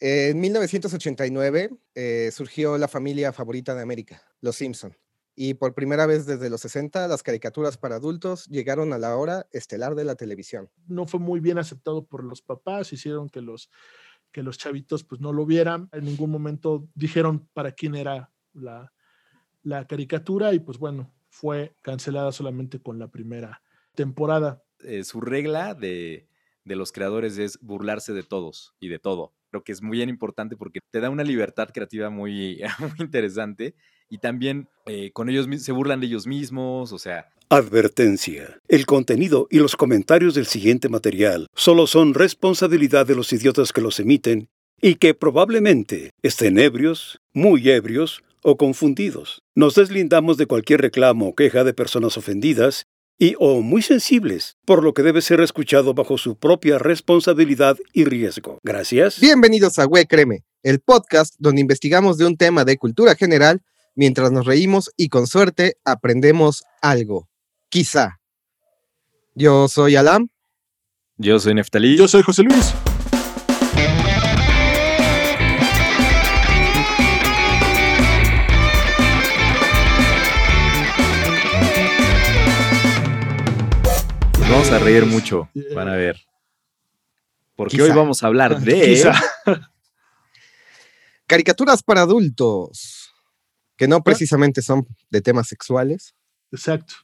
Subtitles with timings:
[0.00, 4.96] En 1989 eh, surgió la familia favorita de América, Los Simpson.
[5.36, 9.46] Y por primera vez desde los 60, las caricaturas para adultos llegaron a la hora
[9.50, 10.70] estelar de la televisión.
[10.86, 13.68] No fue muy bien aceptado por los papás, hicieron que los,
[14.30, 15.88] que los chavitos pues no lo vieran.
[15.92, 18.92] En ningún momento dijeron para quién era la,
[19.62, 23.62] la caricatura y pues bueno, fue cancelada solamente con la primera
[23.94, 24.62] temporada.
[24.84, 26.28] Eh, su regla de,
[26.64, 29.34] de los creadores es burlarse de todos y de todo.
[29.54, 32.60] Creo que es muy bien importante porque te da una libertad creativa muy,
[32.98, 33.76] interesante
[34.10, 38.58] y también eh, con ellos se burlan de ellos mismos, o sea, Advertencia.
[38.66, 43.80] El contenido y los comentarios del siguiente material solo son responsabilidad de los idiotas que
[43.80, 44.48] los emiten
[44.82, 49.38] y que probablemente estén ebrios, muy ebrios o confundidos.
[49.54, 52.86] Nos deslindamos de cualquier reclamo o queja de personas ofendidas
[53.18, 58.04] y o muy sensibles, por lo que debe ser escuchado bajo su propia responsabilidad y
[58.04, 58.58] riesgo.
[58.62, 59.20] Gracias.
[59.20, 63.62] Bienvenidos a Güey Créeme, el podcast donde investigamos de un tema de cultura general
[63.94, 67.28] mientras nos reímos y con suerte aprendemos algo.
[67.68, 68.20] Quizá.
[69.34, 70.28] Yo soy Alam.
[71.16, 71.96] yo soy Neftalí.
[71.96, 72.74] Yo soy José Luis.
[84.44, 86.20] Nos vamos a reír mucho, van a ver.
[87.56, 88.82] Porque hoy vamos a hablar de...
[88.82, 89.14] Quizá.
[91.26, 93.10] Caricaturas para adultos,
[93.76, 96.14] que no precisamente son de temas sexuales,
[96.52, 96.94] Exacto.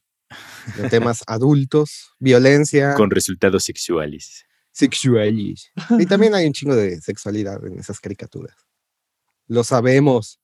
[0.77, 4.45] de temas adultos, violencia, Con resultados sexuales.
[4.71, 5.73] sexuales.
[5.99, 8.55] Y también hay un chingo de sexualidad en esas caricaturas.
[9.47, 10.39] Lo sabemos.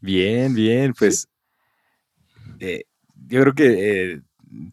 [0.00, 1.28] Bien, bien, pues
[2.60, 2.84] eh,
[3.28, 4.22] yo creo que eh,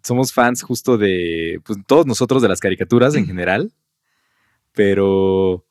[0.03, 3.71] somos fans justo de, pues todos nosotros de las caricaturas en general,
[4.73, 5.65] pero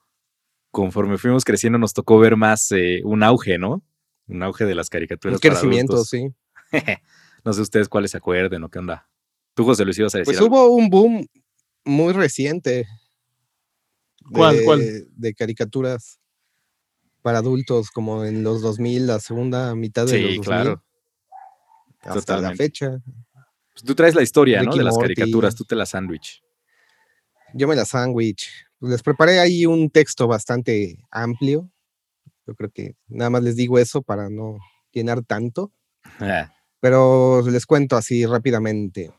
[0.71, 3.83] conforme fuimos creciendo nos tocó ver más eh, un auge, ¿no?
[4.29, 5.37] Un auge de las caricaturas.
[5.37, 6.29] Un crecimiento, sí.
[7.45, 9.09] no sé ustedes cuáles se acuerden o qué onda.
[9.55, 10.65] Tú, José Luis, ibas a decir Pues algo?
[10.67, 11.27] hubo un boom
[11.85, 12.87] muy reciente.
[14.33, 14.83] ¿Cuál, de- cuál?
[15.17, 16.19] De caricaturas
[17.23, 20.43] para adultos, como en los 2000, la segunda mitad de Sí, los 2000.
[20.45, 20.83] claro.
[22.03, 23.01] Hasta la fecha.
[23.77, 24.75] Pues tú traes la historia, ¿no?
[24.75, 25.15] De las Morty.
[25.15, 26.43] caricaturas, tú te la sándwich.
[27.53, 28.51] Yo me la sándwich.
[28.81, 31.71] Les preparé ahí un texto bastante amplio.
[32.47, 34.57] Yo creo que nada más les digo eso para no
[34.93, 35.73] llenar tanto.
[36.21, 36.51] Ah,
[36.81, 39.13] pero les cuento así rápidamente.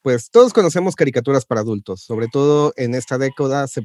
[0.00, 3.82] Pues todos conocemos caricaturas para adultos, sobre todo en esta década se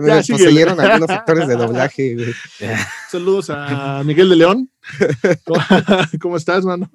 [0.00, 0.44] me Ya, síguele.
[0.44, 2.14] poseyeron algunos actores de doblaje.
[2.14, 2.34] güey.
[3.10, 4.70] Saludos a Miguel de León.
[6.20, 6.90] ¿Cómo, estás, mano?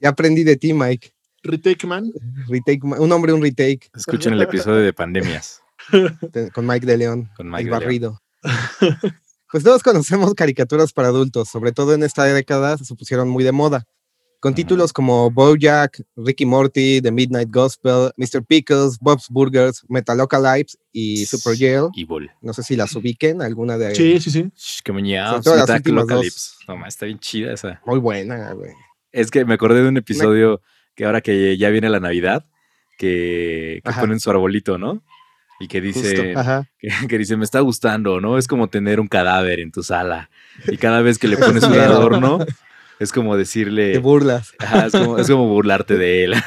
[0.00, 1.12] Ya aprendí de ti, Mike.
[1.42, 2.10] Retake Man.
[2.48, 5.60] Retake, un hombre, un retake escuchen el episodio de pandemias
[6.54, 7.80] con Mike de León, con Mike el de León.
[7.80, 8.22] barrido.
[9.52, 13.52] Pues todos conocemos caricaturas para adultos, sobre todo en esta década se pusieron muy de
[13.52, 13.84] moda.
[14.44, 18.44] Con títulos como Bojack, Ricky Morty, The Midnight Gospel, Mr.
[18.46, 21.88] Pickles, Bob's Burgers, Metalocalypse y Super Jail.
[21.96, 22.30] Evil.
[22.42, 24.50] No sé si las ubiquen, alguna de Sí, sí, sí.
[24.54, 25.40] Shh, qué muñeado.
[25.40, 26.58] Todo las últimas dos.
[26.68, 27.80] No, está bien chida esa.
[27.86, 28.72] Muy buena, güey.
[29.12, 30.60] Es que me acordé de un episodio
[30.94, 32.44] que ahora que ya viene la Navidad,
[32.98, 35.02] que, que ponen su arbolito, ¿no?
[35.58, 36.34] Y que dice,
[36.78, 38.36] que, que dice, me está gustando, ¿no?
[38.36, 40.28] Es como tener un cadáver en tu sala.
[40.66, 42.40] Y cada vez que le pones un adorno,
[43.00, 44.52] es como Te decirle, burlas.
[44.58, 46.34] ajá, es, como, es como burlarte de él.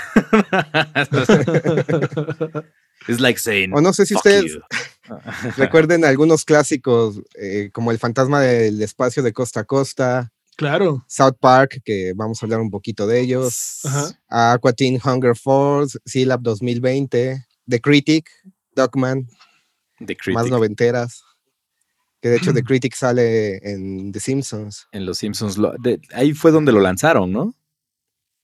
[3.07, 4.59] Es like saying, O no sé si "Fuck ustedes you".
[5.57, 11.05] recuerden algunos clásicos eh, como El fantasma del espacio de costa a costa, Claro.
[11.07, 14.53] South Park, que vamos a hablar un poquito de ellos, Ajá.
[14.53, 18.27] Aqua Teen Hunger Force, Lab 2020, The Critic,
[18.75, 19.27] Dogman,
[19.99, 20.33] The Critic.
[20.33, 21.23] más noventeras.
[22.21, 24.87] Que de hecho The Critic sale en The Simpsons.
[24.91, 25.57] En Los Simpsons.
[25.57, 27.53] lo- de- ahí fue donde lo lanzaron, ¿no?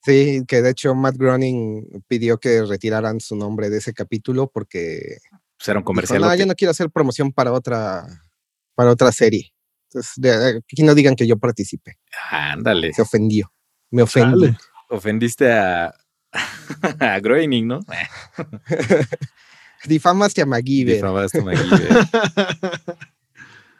[0.05, 5.17] Sí, que de hecho Matt Groening pidió que retiraran su nombre de ese capítulo porque
[5.57, 6.21] Pues era un dijo, comercial.
[6.21, 8.05] no, yo no quiero hacer promoción para otra,
[8.75, 9.53] para otra serie.
[9.89, 11.97] Entonces, de- aquí no digan que yo participé.
[12.31, 12.93] Ándale.
[12.93, 13.51] Se ofendió.
[13.91, 14.53] Me ofendí.
[14.89, 15.93] Ofendiste a,
[16.99, 17.79] a Groening, ¿no?
[19.85, 20.95] Difamaste a MacGyver.
[20.95, 22.07] Difamaste a MacGyver.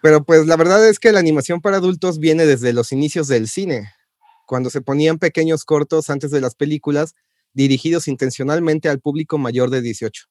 [0.04, 3.48] Pero pues la verdad es que la animación para adultos viene desde los inicios del
[3.48, 3.90] cine,
[4.46, 7.16] cuando se ponían pequeños cortos antes de las películas
[7.54, 10.26] dirigidos intencionalmente al público mayor de 18.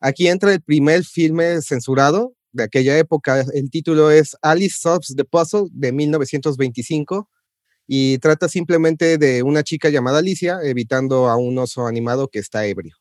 [0.00, 3.44] Aquí entra el primer filme censurado de aquella época.
[3.54, 7.30] El título es Alice Solves the Puzzle de 1925
[7.86, 12.66] y trata simplemente de una chica llamada Alicia evitando a un oso animado que está
[12.66, 12.96] ebrio.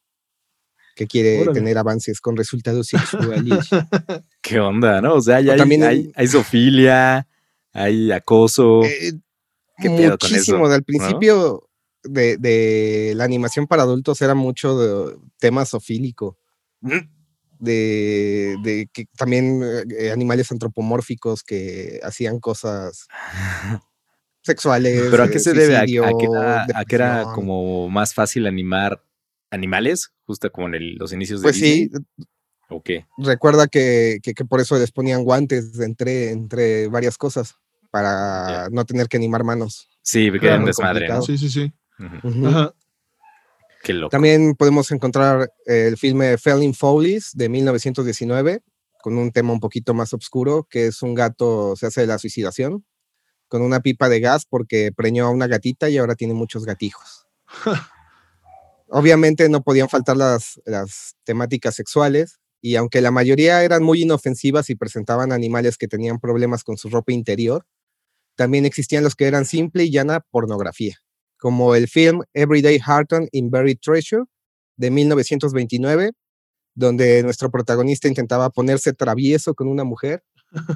[0.98, 1.60] Que quiere Órale.
[1.60, 3.70] tener avances con resultados sexuales.
[4.42, 5.14] ¿Qué onda, no?
[5.14, 7.28] O sea, ya O hay, también hay, hay zoofilia,
[7.72, 8.84] hay acoso.
[8.84, 9.14] Eh,
[9.78, 10.66] ¿Qué pedo con muchísimo.
[10.66, 10.74] eso?
[10.74, 11.70] Al principio
[12.04, 16.38] de, de la animación para adultos era mucho de tema zoofílico.
[16.82, 17.16] Mm.
[17.60, 19.64] De, de que también
[19.98, 23.08] eh, animales antropomórficos que hacían cosas
[24.42, 25.08] sexuales.
[25.10, 25.76] ¿Pero a eh, qué se debe?
[25.76, 29.02] ¿A, a que era, a que era como más fácil animar
[29.52, 30.10] animales?
[30.26, 32.06] Justo como en el- los inicios de Pues sí, Disney,
[32.70, 33.06] ¿O qué?
[33.18, 37.56] recuerda que, que- que por eso les ponían guantes entre, entre varias cosas,
[37.92, 38.70] para Ya.
[38.72, 39.88] no tener que animar manos.
[40.02, 41.22] Sí, porque Claro, era un muy desmadre, ¿no?
[41.22, 41.72] Sí, sí, sí.
[42.00, 42.28] Ujú.
[42.28, 42.48] Ujú.
[42.48, 42.74] Ajá.
[43.84, 44.10] Qué loco.
[44.10, 48.62] También podemos encontrar el filme Felling Follies de 1919,
[49.02, 52.18] con un tema un poquito más oscuro, que es un gato, se hace de la
[52.18, 52.86] suicidación,
[53.48, 57.28] con una pipa de gas porque preñó a una gatita y ahora tiene muchos gatijos.
[58.90, 64.70] Obviamente no podían faltar las, las temáticas sexuales, y aunque la mayoría eran muy inofensivas
[64.70, 67.66] y presentaban animales que tenían problemas con su ropa interior,
[68.36, 70.98] también existían los que eran simple y llana pornografía
[71.38, 74.24] como el film Everyday Harton in Buried Treasure
[74.76, 76.12] de 1929,
[76.76, 80.24] donde nuestro protagonista intentaba ponerse travieso con una mujer,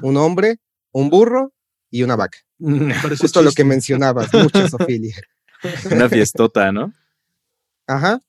[0.02, 0.58] un hombre,
[0.92, 1.52] un burro
[1.90, 2.38] y una vaca.
[3.20, 5.16] Justo lo que mencionabas, mucha sofilia.
[5.90, 6.92] Una fiestota, ¿no?
[7.92, 8.22] Ajá.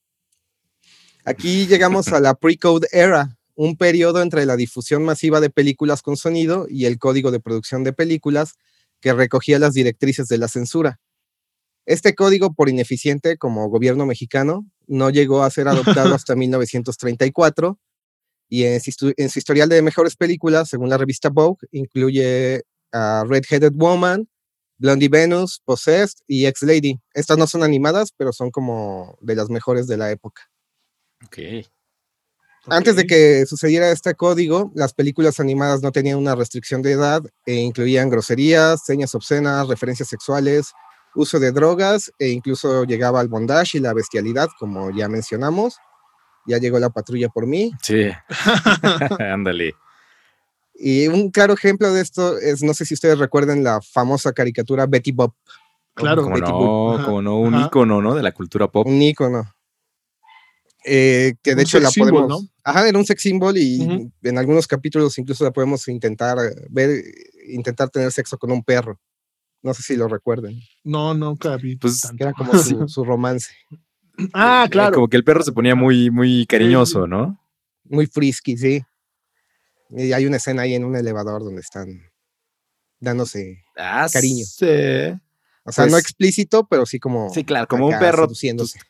[1.24, 6.18] Aquí llegamos a la pre-code era, un periodo entre la difusión masiva de películas con
[6.18, 8.56] sonido y el código de producción de películas
[9.00, 11.00] que recogía las directrices de la censura.
[11.86, 17.80] Este código, por ineficiente como gobierno mexicano, no llegó a ser adoptado hasta 1934
[18.50, 23.24] y en su, en su historial de mejores películas, según la revista Vogue, incluye a
[23.26, 24.28] Red-Headed Woman,
[24.78, 27.00] Blondie Venus, Possessed y Ex Lady.
[27.14, 30.44] Estas no son animadas, pero son como de las mejores de la época.
[31.26, 31.38] Ok.
[32.68, 37.22] Antes de que sucediera este código, las películas animadas no tenían una restricción de edad
[37.46, 40.72] e incluían groserías, señas obscenas, referencias sexuales,
[41.14, 45.78] uso de drogas e incluso llegaba al bondage y la bestialidad, como ya mencionamos.
[46.46, 47.72] Ya llegó la patrulla por mí.
[47.82, 48.10] Sí.
[49.20, 49.76] Ándale.
[50.76, 54.86] Y un claro ejemplo de esto es, no sé si ustedes recuerden la famosa caricatura
[54.88, 55.34] Betty Bob,
[55.96, 56.24] Claro.
[56.24, 57.68] Como Betty no, como no, un ajá.
[57.68, 58.16] ícono, ¿no?
[58.16, 58.88] De la cultura pop.
[58.88, 59.44] un ícono.
[60.86, 62.44] Eh, que de Un hecho la sex symbol, podemos.
[62.44, 62.50] ¿no?
[62.64, 67.04] Ajá, era un sex symbol y en algunos capítulos incluso la podemos intentar eh, ver,
[67.48, 69.00] intentar tener sexo con un perro.
[69.62, 70.60] No sé si lo recuerden.
[70.84, 71.78] No, nunca vi.
[71.78, 72.22] Pues, tanto.
[72.24, 73.52] Era como su, su romance.
[74.34, 74.96] Ah, Eh, claro.
[74.96, 77.40] Como que el perro se ponía muy, muy cariñoso, ¿no?
[77.86, 78.84] Muy frisky, sí.
[79.96, 81.88] Y hay una escena ahí en un elevador donde están
[83.00, 83.64] dándose.
[83.78, 84.46] Ah, Cariño.
[84.46, 84.66] Sí.
[85.66, 87.30] O sea, no Pues- explícito, pero sí como.
[87.30, 88.28] Sí, claro, como un perro.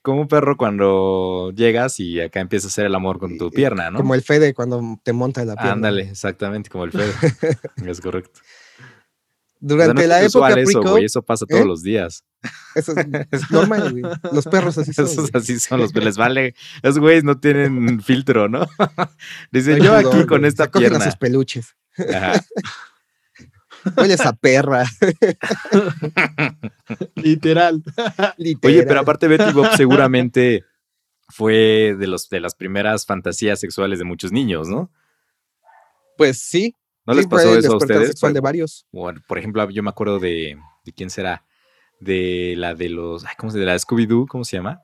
[0.02, 3.92] como un perro cuando llegas y acá empieza a hacer el amor con tu pierna,
[3.92, 4.00] ¿no?
[4.00, 5.74] Como el Fede cuando te monta la pierna.
[5.74, 7.14] Ándale, exactamente, como el Fede.
[7.92, 8.40] es correcto.
[8.40, 8.88] O sea,
[9.60, 11.66] Durante no la época eso, güey, eso pasa todos ¿Eh?
[11.66, 12.24] los días.
[12.76, 12.94] Eso
[13.32, 14.04] es, normal, güey.
[14.32, 15.06] Los perros así son.
[15.06, 16.56] Esos así son los que les vale.
[16.82, 18.68] Esos güeyes no tienen filtro, ¿no?
[19.52, 20.46] Dice, No hay yo aquí con güey.
[20.50, 21.06] esta Se cogen a pierna.
[21.06, 21.76] sus peluches.
[21.98, 22.44] Ajá.
[23.98, 24.86] Huele esa perra.
[27.16, 27.84] Literal.
[28.64, 30.64] Oye, pero aparte Betty Bob seguramente
[31.30, 34.90] fue de, los, de las primeras fantasías sexuales de muchos niños, ¿no?
[36.18, 36.76] Pues sí.
[37.06, 38.08] ¿No sí, les pasó eso a ustedes?
[38.08, 38.86] sexual de varios.
[38.92, 41.44] Bueno, por ejemplo, yo me acuerdo de, de quién será,
[42.04, 44.28] de la de los, ay, ¿cómo se de la de Scooby-Doo?
[44.28, 44.82] ¿Cómo se llama?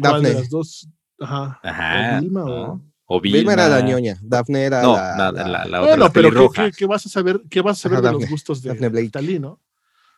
[0.00, 0.32] ¿Cuál de Daphne.
[0.34, 0.88] las dos?
[1.20, 1.60] Ajá.
[1.62, 2.18] Ajá.
[2.18, 2.46] ¿O Vilma ¿no?
[2.72, 2.80] o-
[3.12, 3.90] O Vilma era la Vilma.
[3.90, 4.18] ñoña.
[4.22, 6.64] Daphne era No, la, la, la- la- otra, Bueno, la pero ¿qué, pelirroja.
[6.70, 8.30] qué- qué vas a saber, qué vas a saber Ajá, de los Daphne.
[8.32, 9.10] gustos de Daphne Blake.
[9.10, 9.60] Talí, no?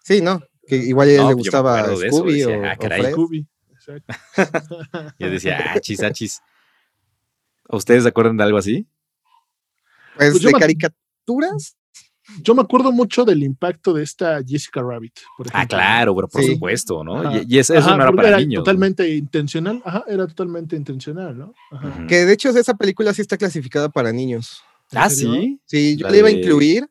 [0.05, 0.43] Sí, ¿no?
[0.67, 3.01] Que igual a él No, le gustaba de eso, Scooby decía, o, ah, o caray.
[3.01, 3.13] Fred.
[3.13, 3.47] Scooby.
[3.73, 4.15] Exacto.
[5.19, 6.41] Yo decía, achis, achis.
[7.69, 8.87] ¿Ustedes se acuerdan de algo así?
[10.17, 11.77] Pues, Pues de me- caricaturas.
[12.43, 15.13] Yo me acuerdo mucho del impacto de esta Jessica Rabbit.
[15.37, 16.53] Por Ah, claro, pero por Sí.
[16.55, 17.19] supuesto, ¿no?
[17.21, 17.39] Ajá.
[17.47, 18.61] Y, y eso, eso Ajá, no era para niños.
[18.61, 18.65] ¿no?
[18.65, 19.83] Totalmente intencional.
[19.85, 21.53] Ajá, era totalmente intencional, ¿no?
[21.71, 22.07] Ajá.
[22.09, 24.63] Que de hecho esa película sí está clasificada para niños.
[24.93, 25.61] ¿En Ah, sí.
[25.67, 26.87] Sí, yo La le iba a de- incluir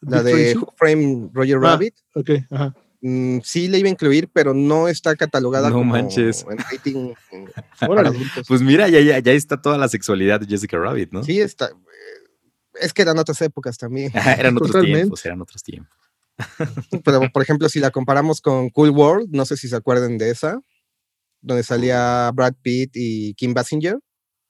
[0.00, 0.56] la de.
[0.56, 1.60] Who Framed Roger Ah.
[1.60, 1.94] Rabbit.
[2.14, 2.74] Ok, ajá.
[3.02, 6.44] Mm, sí le iba a incluir, pero no está catalogada No como manches.
[6.50, 7.12] en rating
[7.78, 8.08] para Órale.
[8.08, 8.46] adultos.
[8.48, 11.22] Pues mira, ya, ya, ya está toda la sexualidad de Jessica Rabbit, ¿no?
[11.22, 11.70] Sí, está.
[12.80, 14.12] Es que eran otras épocas también.
[14.14, 14.98] eran otros Totalmente.
[15.00, 15.96] tiempos, eran otros tiempos.
[17.04, 20.30] Pero, por ejemplo, si la comparamos con Cool World, no sé si se acuerdan de
[20.30, 20.60] esa,
[21.40, 23.98] donde salía Brad Pitt y Kim Basinger,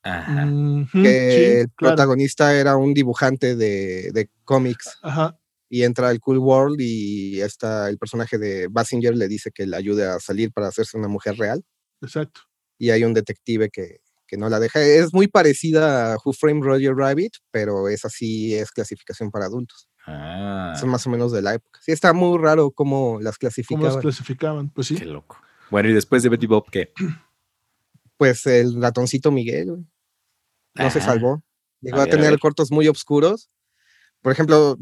[0.02, 0.46] Ajá.
[0.92, 1.94] Que sí, el claro.
[1.96, 5.36] protagonista era un dibujante de, de cómics Ajá.
[5.68, 9.76] y entra al Cool World y está el personaje de Basinger le dice que le
[9.76, 11.64] ayude a salir para hacerse una mujer real
[12.00, 12.42] Exacto.
[12.78, 14.80] y hay un detective que, que no la deja.
[14.82, 19.88] Es muy parecida a Who Framed Roger Rabbit, pero esa sí es clasificación para adultos.
[20.06, 21.80] Ah, Son más o menos de la época.
[21.82, 24.00] Sí, está muy raro cómo las ¿Cómo las clasificaban.
[24.00, 24.70] clasificaban?
[24.70, 24.94] Pues sí.
[24.96, 25.36] qué loco.
[25.70, 26.92] Bueno, y después de Betty Bob, ¿qué?
[28.16, 29.84] Pues el ratoncito Miguel, güey,
[30.74, 31.42] no se Ah, salvó.
[31.80, 33.50] Llegó A a, ver, a tener cortos muy oscuros.
[34.22, 34.78] Por ejemplo,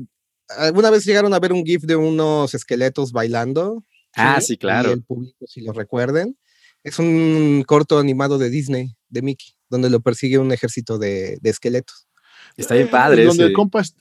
[0.59, 3.85] ¿alguna vez llegaron a ver un GIF de unos esqueletos bailando?
[4.17, 4.93] Ah, sí, Y claro.
[4.93, 6.39] el público, si lo recuerden.
[6.85, 11.50] Es un corto animado de Disney, de Mickey, donde lo persigue un ejército de, de
[11.50, 12.07] esqueletos.
[12.57, 13.25] Está bien Eh, padre.
[13.25, 13.97] Donde el compa es,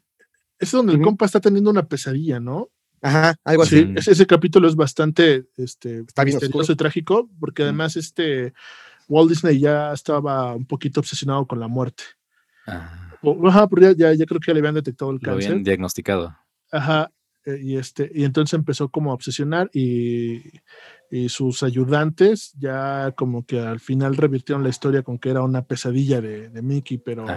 [0.60, 1.08] es donde el Ujú.
[1.10, 2.70] compa está teniendo una pesadilla, ¿no?
[3.02, 3.80] Ajá, algo así.
[3.84, 6.74] Sí, ese, ese capítulo es bastante este, Está bien misterioso oscuro.
[6.74, 8.54] y trágico, porque además este
[9.10, 12.04] Walt Disney ya estaba un poquito obsesionado con la muerte.
[12.68, 15.22] Ah, O- Ajá, porque ya, ya, ya creo que ya le habían detectado el lo
[15.22, 15.52] cáncer.
[15.52, 16.36] habían diagnosticado.
[16.72, 17.12] Ajá.
[17.46, 20.42] eh, Y, este, y entonces empezó como a obsesionar y,
[21.16, 25.62] y sus ayudantes ya como que al final revirtieron la historia con que era una
[25.64, 27.30] pesadilla de, de Mickey, pero.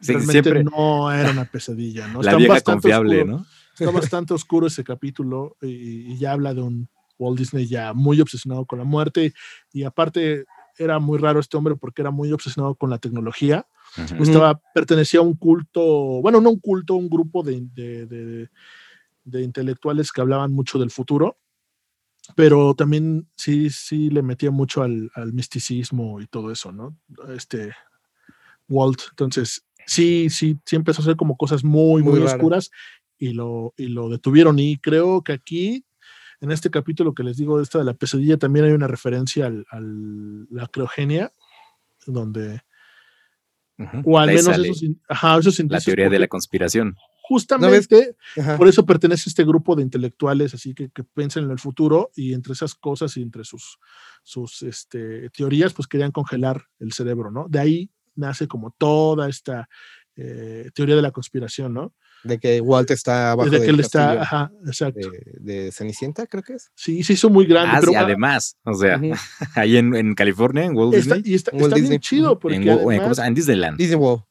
[0.00, 2.22] Sí, realmente siempre no era una pesadilla, ¿no?
[2.22, 3.36] la Está vieja confiable, oscuro.
[3.38, 3.46] ¿no?
[3.76, 6.88] Está bastante oscuro ese capítulo y, y ya habla de un
[7.18, 9.34] Walt Disney ya muy obsesionado con la muerte
[9.72, 10.44] y aparte
[10.78, 13.66] era muy raro este hombre porque era muy obsesionado con la tecnología.
[14.20, 15.82] Estaba, pertenecía a un culto,
[16.22, 18.48] bueno, no un culto, un grupo de, de- de-
[19.24, 21.38] de intelectuales que hablaban mucho del futuro,
[22.34, 26.96] pero también sí, sí le metía mucho al, al misticismo y todo eso, ¿no?
[27.34, 27.72] Este
[28.68, 29.00] Walt.
[29.10, 32.70] Entonces, sí, sí, sí empezó a hacer como cosas muy, muy, oscuras
[33.18, 34.58] y lo, y lo detuvieron.
[34.58, 35.84] Y creo que aquí,
[36.40, 39.66] en este capítulo que les digo, esta de la pesadilla, también hay una referencia al,
[39.70, 41.32] al- la criogenia,
[42.06, 42.62] donde,
[44.04, 46.96] o al menos esos, ajá, esos la teoría de la conspiración.
[47.26, 48.16] Justamente
[48.58, 52.10] por eso pertenece a este grupo de intelectuales, así que, que piensan en el futuro
[52.14, 53.78] y entre esas cosas y entre sus,
[54.22, 57.46] sus este, teorías, pues querían congelar el cerebro, ¿no?
[57.48, 59.68] De ahí nace como toda esta
[60.16, 61.94] eh, teoría de la conspiración, ¿no?
[62.24, 65.10] De que Walt está abajo Desde que él está, ajá, exacto.
[65.10, 66.70] de, de Cenicienta, creo que es.
[66.74, 67.70] Sí, se hizo muy grande.
[67.74, 69.00] Ah, pero sí, además, o sea,
[69.56, 71.98] ahí en, en California, en Walt está, Disney, y está, Walt está bien Disney.
[72.00, 73.28] chido porque en, Wo- en- ¿cómo además, se llama?
[73.28, 73.78] En Disneyland.
[73.78, 74.24] Disney World.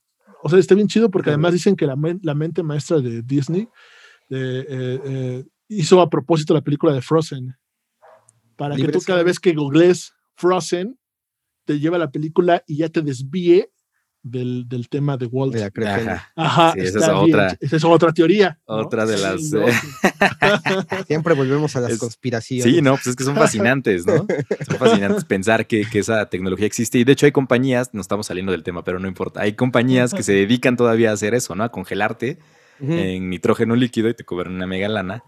[0.43, 3.69] O sea, está bien chido porque además dicen que la, la mente maestra de Disney
[4.29, 7.55] eh, eh, eh, hizo a propósito la película de Frozen.
[8.57, 10.99] Para que tú cada vez que googlees Frozen,
[11.65, 13.71] te lleva a la película y ya te desvíe
[14.23, 15.53] del, del tema de Walt.
[15.53, 16.13] De la criogenia.
[16.35, 16.69] Ajá.
[16.69, 18.57] Ajá, Sí, esa es otra- esa es otra teoría.
[18.67, 18.75] ¿no?
[18.77, 19.65] otra de las, eh,
[21.07, 22.63] Siempre volvemos a las Es- conspiraciones.
[22.73, 24.25] Sí, no, pues es que son fascinantes, ¿no?
[24.65, 26.97] Son fascinantes pensar que, que esa tecnología existe.
[26.99, 30.13] Y de hecho hay compañías, no estamos saliendo del tema, pero no importa, hay compañías
[30.13, 31.63] que se dedican todavía a hacer eso, ¿no?
[31.63, 32.37] A congelarte
[32.79, 32.93] Ujú.
[32.93, 35.23] en nitrógeno líquido y te cobran una mega lana,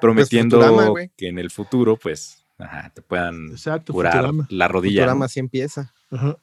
[0.00, 1.10] prometiendo Futurama, güey.
[1.16, 4.46] que en el futuro, pues, ajá, te puedan Exacto, curar Futurama.
[4.50, 5.02] la rodilla.
[5.02, 5.24] Futurama ¿no?
[5.26, 6.36] así empieza, Ajá.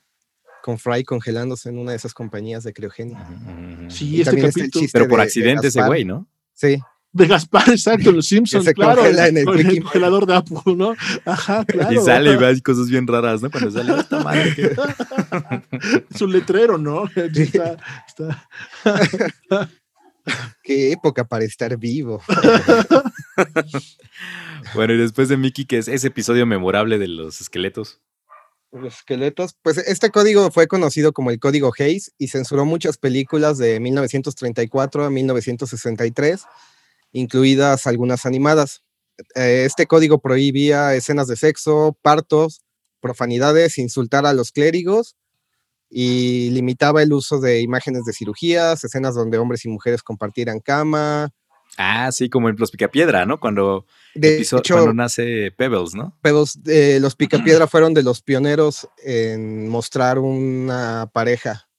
[0.64, 3.26] Con Fry congelándose en una de esas compañías de criogenia.
[3.90, 4.82] Sí, Y este el capítulo.
[4.82, 6.28] chiste Pero por de- de accidente ese güey, ¿no?
[6.54, 6.78] Sí,
[7.14, 8.98] De Gaspar, exacto, los Simpsons, se claro.
[9.02, 10.94] congela en el con el congelador de Apple, ¿no?
[11.26, 11.94] Ajá, claro.
[11.94, 13.50] Y sale y ve cosas bien raras, ¿no?
[13.50, 14.76] Cuando sale esta madre que-
[16.14, 17.06] Es un letrero, ¿no?
[17.16, 18.50] Está, está-
[20.64, 22.22] qué época para estar vivo.
[24.76, 28.02] Bueno, y después de Mickey, que es ese episodio memorable de los esqueletos.
[28.72, 29.56] Los esqueletos.
[29.62, 35.06] Pues este código fue conocido como el código Hayes y censuró muchas películas de 1934
[35.06, 36.44] a 1963,
[37.14, 38.84] incluidas algunas animadas.
[39.36, 42.62] Eh, Este código prohibía escenas de sexo, partos,
[43.02, 45.16] profanidades, insultar a los clérigos
[45.90, 51.32] y limitaba el uso de imágenes de cirugías, escenas donde hombres y mujeres compartieran cama.
[51.78, 53.40] Ah, sí, como en Los Picapiedra, ¿no?
[53.40, 56.18] Cuando, De hecho, cuando nace Pebbles, ¿no?
[56.22, 61.70] pero eh, los Picapiedra fueron de los pioneros en mostrar una pareja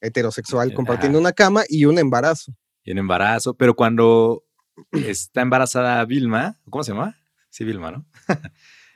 [0.00, 1.22] heterosexual Eh, compartiendo ajá.
[1.22, 2.52] una cama y un embarazo.
[2.84, 4.44] Y en embarazo, pero cuando
[4.92, 7.16] está embarazada Vilma, ¿cómo se llama?
[7.50, 8.06] Sí, Vilma, ¿no?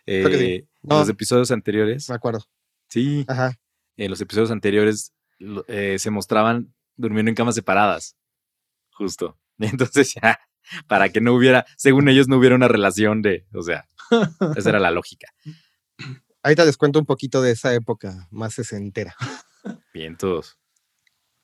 [0.06, 0.44] Creo que sí.
[0.44, 0.98] Eh, en No.
[0.98, 2.44] los episodios anteriores, Me acuerdo.
[2.88, 3.58] sí, Ajá.
[3.96, 5.12] en los episodios anteriores
[5.66, 8.16] eh, se mostraban durmiendo en camas separadas,
[8.92, 9.38] justo.
[9.58, 10.38] Entonces ya,
[10.86, 13.86] para que no hubiera, según ellos, no hubiera una relación de, o sea,
[14.56, 15.28] esa era la lógica.
[16.42, 19.14] Ahorita les cuento un poquito de esa época más sesentera.
[19.94, 20.58] Bien, todos.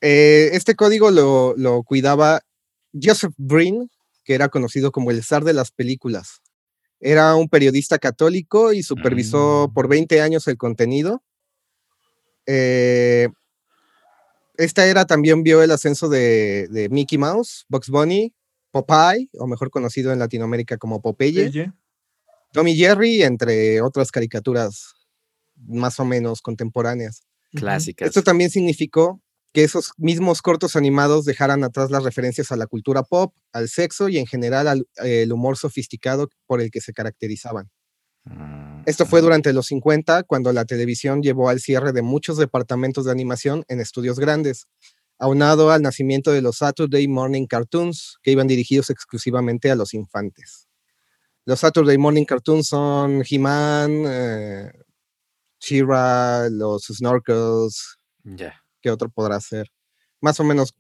[0.00, 2.40] Eh, este código lo, lo cuidaba
[2.92, 3.90] Joseph Breen,
[4.24, 6.40] que era conocido como el zar de las películas.
[7.00, 9.72] Era un periodista católico y supervisó Mm.
[9.74, 11.22] por 20 años el contenido.
[12.46, 13.28] Eh,
[14.58, 18.34] esta era también vio el ascenso de, de Mickey Mouse, Bugs Bunny,
[18.70, 21.72] Popeye, o mejor conocido en Latinoamérica como Popeye, Oye,
[22.52, 24.94] Tommy Jerry, entre otras caricaturas
[25.56, 27.22] más o menos contemporáneas.
[27.52, 28.08] Clásicas.
[28.08, 29.22] Esto también significó
[29.52, 34.08] que esos mismos cortos animados dejaran atrás las referencias a la cultura pop, al sexo
[34.08, 37.70] y en general al el humor sofisticado por el que se caracterizaban.
[38.30, 43.04] Mm, Esto fue durante los 50, cuando la televisión llevó al cierre de muchos departamentos
[43.04, 44.66] de animación en estudios grandes,
[45.18, 50.68] aunado al nacimiento de los Saturday Morning Cartoons, que iban dirigidos exclusivamente a los infantes.
[51.44, 54.70] Los Saturday Morning Cartoons son He-Man, eh,
[55.60, 58.62] She-Ra, los Snorkels, Ya.
[58.80, 59.68] ¿qué otro podrá ser?
[60.20, 60.72] Más o menos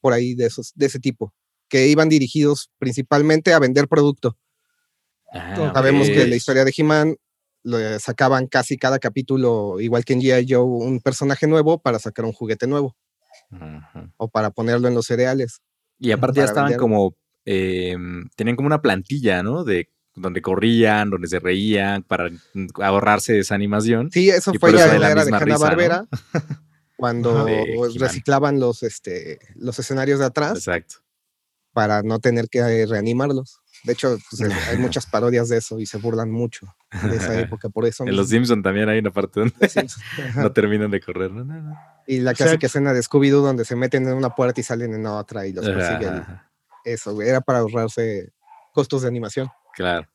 [0.00, 1.32] por ahí de, esos, de ese tipo,
[1.68, 4.36] que iban dirigidos principalmente a vender producto.
[5.32, 7.16] Ah, Sabemos que la historia de He-Man
[7.62, 10.46] lo sacaban casi cada capítulo, igual que en G.I.
[10.48, 12.96] Joe, un personaje nuevo para sacar un juguete nuevo
[14.16, 15.60] o para ponerlo en los cereales.
[15.98, 16.78] Y aparte ya estaban vender.
[16.80, 17.96] como, eh,
[18.36, 19.64] tenían como una plantilla, ¿no?
[19.64, 22.30] De donde corrían, donde se reían, para
[22.82, 24.10] ahorrarse esa animación.
[24.12, 26.06] Sí, eso Y fue ya en la era de misma risa, Hanna-Barbera,
[26.96, 27.90] cuando De He-Man.
[27.98, 30.96] reciclaban los, este, los escenarios de atrás Exacto.
[31.72, 33.60] para no tener que eh, reanimarlos.
[33.86, 36.66] De hecho, pues, hay muchas parodias de eso y se burlan mucho
[37.08, 38.04] de esa época, por eso.
[38.04, 38.28] En Los.
[38.28, 39.54] Simpson también hay una parte donde
[40.36, 41.30] no terminan de correr.
[41.30, 41.76] No, no, no.
[42.06, 45.06] Y la clásica escena de Scooby-Doo donde se meten en una puerta y salen en
[45.06, 46.50] otra y los Ajá,
[46.84, 48.32] Eso, güey, era para ahorrarse
[48.72, 49.48] costos de animación.
[49.74, 50.08] Claro.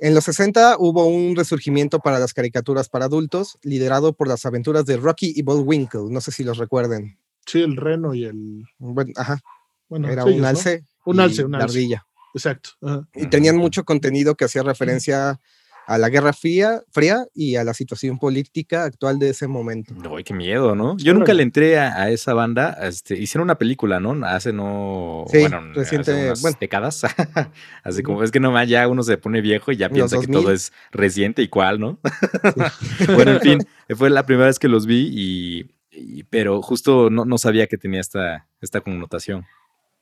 [0.00, 4.84] En los 60 hubo un resurgimiento para las caricaturas para adultos, liderado por las aventuras
[4.84, 6.10] de Rocky y Bullwinkle.
[6.10, 7.18] No sé si los recuerden.
[7.46, 8.64] Sí, el reno y el.
[8.78, 9.40] Bueno, ajá,
[9.88, 10.84] Bueno, era sí, un alce.
[11.04, 11.78] Un alce, un la alce.
[11.78, 12.06] ardilla.
[12.34, 12.70] Exacto.
[12.82, 13.06] ajá.
[13.14, 15.40] Y tenían mucho contenido que hacía referencia
[15.86, 19.94] a la Guerra Fría, fría y a la situación política actual de ese momento.
[20.10, 20.98] Uy, qué miedo, ¿no?
[20.98, 22.76] Yo nunca le entré a, a esa banda.
[22.82, 24.14] Este, hicieron una película, ¿no?
[24.26, 25.24] Hace no.
[25.30, 26.58] Sí, bueno, reciente, hace unas bueno.
[26.60, 27.02] décadas.
[27.84, 30.42] Así como es que nomás ya uno se pone viejo y ya piensa que 2000.
[30.42, 31.98] todo es reciente y cual, ¿no?
[33.14, 33.58] bueno, en fin,
[33.96, 35.70] fue la primera vez que los vi y.
[35.90, 39.46] y- pero justo no, no sabía que tenía esta, esta connotación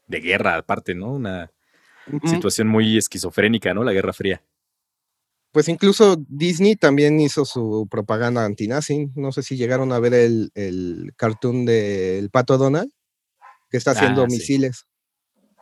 [0.08, 1.12] de guerra, aparte, ¿no?
[1.12, 1.52] Una
[2.24, 3.82] Situación muy esquizofrénica, ¿no?
[3.84, 4.42] La Guerra Fría.
[5.52, 9.08] Pues incluso Disney también hizo su propaganda antinazi.
[9.14, 12.92] No sé si llegaron a ver el, el cartoon del Pato Donald,
[13.70, 14.36] que está haciendo Ah, sí.
[14.36, 14.86] misiles,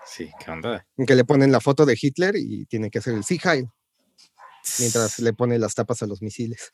[0.06, 0.86] Sí, ¿qué onda?
[0.96, 3.68] en que le ponen la foto de Hitler y tiene que hacer el Sieg Heil
[4.78, 6.72] mientras le pone las tapas a los misiles.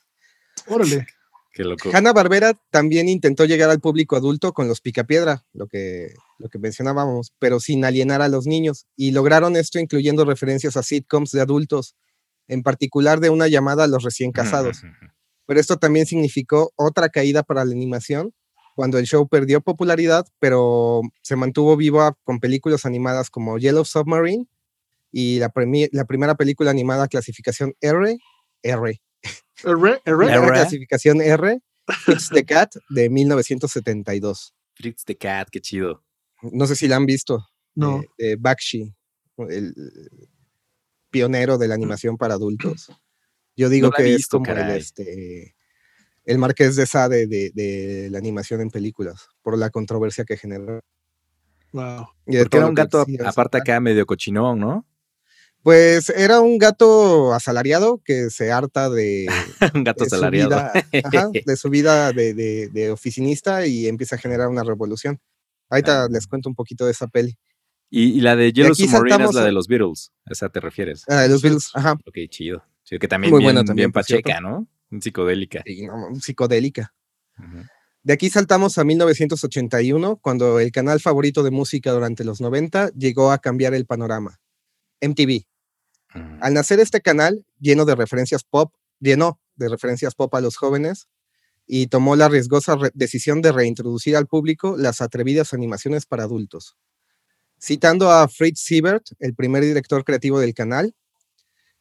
[0.66, 1.06] Órale.
[1.52, 1.90] Qué loco.
[1.92, 6.58] Hanna Barbera también intentó llegar al público adulto con los Picapiedra, lo que, lo que
[6.58, 8.86] mencionábamos, pero sin alienar a los niños.
[8.96, 11.96] Y lograron esto incluyendo referencias a sitcoms de adultos,
[12.46, 14.82] en particular de una llamada a los recién casados.
[15.46, 18.32] Pero esto también significó otra caída para la animación
[18.76, 24.46] cuando el show perdió popularidad, pero se mantuvo viva con películas animadas como Yellow Submarine
[25.12, 25.52] y la,
[25.92, 28.16] la primera película animada clasificación R,
[28.62, 29.02] R,
[29.64, 30.26] R, R.
[30.26, 30.48] la R.
[30.48, 31.60] clasificación R,
[32.06, 34.54] It's the Cat de 1972.
[34.74, 36.04] Fritz the Cat, qué chido.
[36.42, 37.46] No sé si la han visto.
[37.74, 38.02] No.
[38.18, 38.94] De Bakshi,
[39.48, 39.74] el
[41.10, 42.90] pionero de la animación para adultos.
[43.56, 45.54] Yo digo No que es visto, como el, este,
[46.24, 50.80] el marqués de Sade de, de la animación en películas, por la controversia que generó.
[51.72, 52.08] Wow.
[52.26, 54.86] Y Porque era un gato, decía aparte acá, medio cochinón, ¿no?
[55.62, 59.26] Pues era un gato asalariado que se harta de,
[59.74, 60.50] un gato de su asalariado.
[60.50, 60.72] vida,
[61.04, 65.20] ajá, de su vida de, de- de oficinista y empieza a generar una revolución.
[65.68, 66.08] Ahorita Ah.
[66.10, 67.36] les cuento un poquito de esa peli.
[67.90, 70.12] Y, y la de Yellow Submarine es la de los Beatles.
[70.24, 71.04] ¿A esa te refieres?
[71.08, 71.92] Ah, de los Beatles, ajá.
[72.06, 72.62] Ok, chido.
[72.82, 74.22] Sí, que también Muy bien, buena también, bien cierto.
[74.28, 74.66] pacheca, ¿no?
[74.90, 75.62] Un psicodélica.
[75.66, 76.94] y no, psicodélica.
[78.02, 83.30] De aquí saltamos a 1981, cuando el canal favorito de música durante los 90 llegó
[83.30, 84.40] a cambiar el panorama.
[85.00, 85.46] MTV.
[86.14, 86.38] Ujú.
[86.40, 91.08] Al nacer este canal, lleno de referencias pop, llenó de referencias pop a los jóvenes
[91.66, 96.76] y tomó la riesgosa decisión de reintroducir al público las atrevidas animaciones para adultos.
[97.60, 100.94] Citando a Fritz Siebert, el primer director creativo del canal,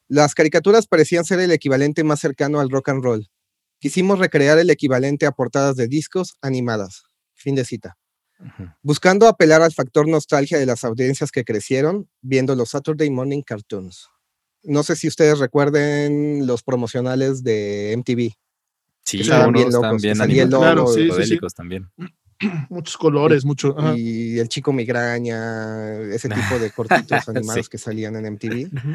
[0.07, 3.29] las caricaturas parecían ser el equivalente más cercano al rock and roll.
[3.79, 7.03] Quisimos recrear el equivalente a portadas de discos animadas.
[7.35, 7.98] Fin de cita.
[8.81, 14.07] Buscando apelar al factor nostalgia de las audiencias que crecieron viendo los Saturday Morning Cartoons.
[14.63, 18.33] No sé si ustedes recuerden los promocionales de MTV.
[19.05, 21.39] Sí, estaban bien locos, que bien salía el animados, logo, sí, sí, sí.
[21.55, 21.89] también.
[22.69, 23.75] Muchos colores, mucho.
[23.77, 23.97] ajá.
[23.97, 27.69] Y el chico migraña, ese tipo de cortitos animados Sí.
[27.71, 28.67] que salían en MTV.
[28.73, 28.93] Ujú.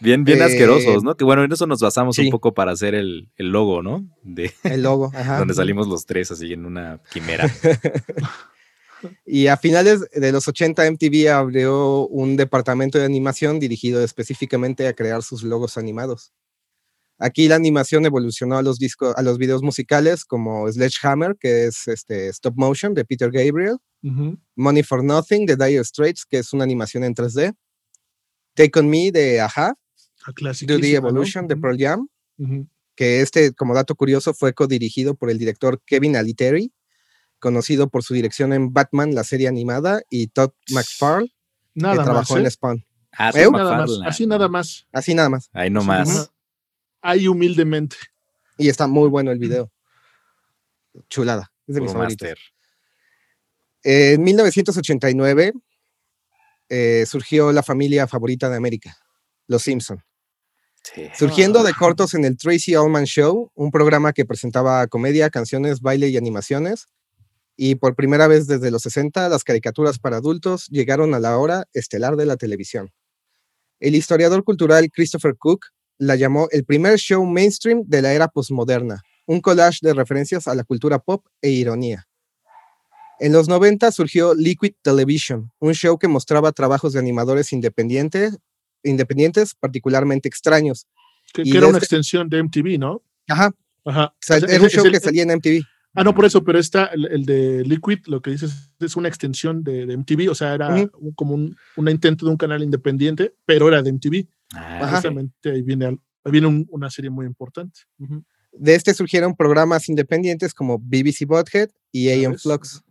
[0.00, 1.16] Bien, bien Eh, asquerosos, ¿no?
[1.16, 4.06] Que bueno, en eso nos basamos un poco para hacer el, el logo, ¿no?
[4.22, 5.38] De El logo, ajá.
[5.38, 7.50] donde salimos los tres así en una quimera.
[9.26, 14.94] Y a finales de los 80 MTV abrió un departamento de animación dirigido específicamente a
[14.94, 16.32] crear sus logos animados.
[17.18, 21.86] Aquí la animación evolucionó a los discos, a los videos musicales como Sledgehammer, que es
[21.88, 23.76] este stop motion de Peter Gabriel.
[24.54, 27.54] Money for Nothing de Dire Straits, que es una animación en 3D,
[28.54, 29.74] Take on Me de Aja,
[30.66, 30.96] Do the ¿no?
[30.98, 32.08] Evolution de Pearl Jam,
[32.94, 36.72] que este, como dato curioso, fue codirigido por el director Kevin Aliteri,
[37.38, 42.04] conocido por su dirección en Batman, la serie animada, y Todd McFarlane, que Nada más.
[42.04, 42.50] trabajó en ¿eh?
[42.50, 42.86] Spawn.
[43.12, 43.44] Ah, ¿Eh?
[43.44, 43.90] Tom Nada más.
[44.04, 44.86] Así nada más.
[44.92, 45.50] Así nada más.
[45.52, 46.30] Ahí nomás.
[47.02, 47.96] Ahí humildemente.
[48.58, 49.70] Y está muy bueno el video.
[51.08, 51.52] Chulada.
[51.66, 52.28] Es de mis Puro favoritos.
[52.28, 52.38] máster.
[53.82, 55.52] En 1989
[56.68, 58.96] eh, surgió la familia favorita de América,
[59.46, 60.02] Los Simpson.
[60.94, 61.08] Sí.
[61.14, 66.08] Surgiendo de cortos en el Tracy Allman Show, un programa que presentaba comedia, canciones, baile
[66.08, 66.86] y animaciones.
[67.56, 71.66] Y por primera vez desde los 60, las caricaturas para adultos llegaron a la hora
[71.72, 72.92] estelar de la televisión.
[73.80, 75.66] El historiador cultural Christopher Cook
[75.98, 80.54] la llamó el primer show mainstream de la era postmoderna, un collage de referencias a
[80.54, 82.06] la cultura pop e ironía.
[83.18, 88.38] En los 90 surgió Liquid Television, un show que mostraba trabajos de animadores independientes,
[88.86, 90.86] independientes particularmente extraños.
[91.32, 93.02] Que, que era una extensión de MTV, ¿no?
[93.28, 93.52] Ajá,
[93.84, 94.06] Ajá.
[94.06, 95.62] o sea, Ese- era un show es el- que salía en MTV.
[95.98, 99.08] Ah, no, por eso, pero esta, el, el de Liquid, lo que dices es una
[99.08, 100.90] extensión de, de MTV, o sea, era Ujú.
[101.00, 104.28] un- como un, un intento de un canal independiente, pero era de MTV.
[104.54, 104.88] Ah, Ajá.
[104.90, 107.80] Precisamente ahí viene, ahí viene un- una serie muy importante.
[107.98, 108.22] Ujú.
[108.52, 112.36] De este surgieron programas independientes como BBC Butthead y AM?
[112.38, 112.82] Flux.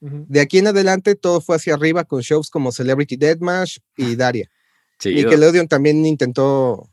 [0.00, 0.24] Ujú.
[0.28, 4.48] De aquí en adelante todo fue hacia arriba con shows como Celebrity Deathmatch y Daria.
[4.98, 5.16] Chido.
[5.16, 6.90] Nickelodeon también intentó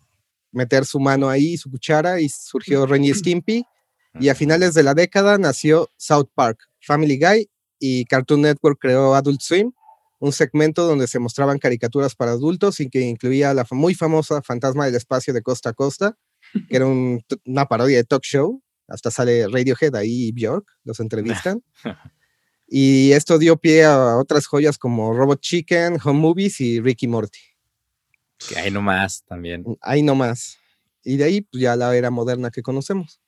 [0.51, 3.65] meter su mano ahí, su cuchara, y surgió Ren y Stimpy.
[4.19, 9.15] Y a finales de la década nació South Park, Family Guy y Cartoon Network creó
[9.15, 9.71] Adult Swim,
[10.19, 14.85] un segmento donde se mostraban caricaturas para adultos y que incluía la muy famosa Fantasma
[14.85, 16.15] del Espacio de Costa a Costa,
[16.69, 18.61] que era un una parodia de talk show.
[18.87, 21.63] Hasta sale Radiohead ahí y Bjork, los entrevistan.
[22.75, 27.52] Y esto dio pie a otras joyas como Robot Chicken, Home Movies y Ricky Morty.
[28.49, 29.63] Que ahí nomás también.
[29.81, 30.57] Ahí nomás.
[31.03, 33.19] Y de ahí pues, ya la era moderna que conocemos.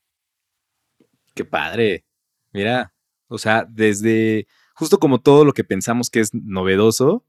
[1.34, 2.06] Qué padre.
[2.54, 2.94] Mira,
[3.28, 7.26] o sea, desde justo como todo lo que pensamos que es novedoso,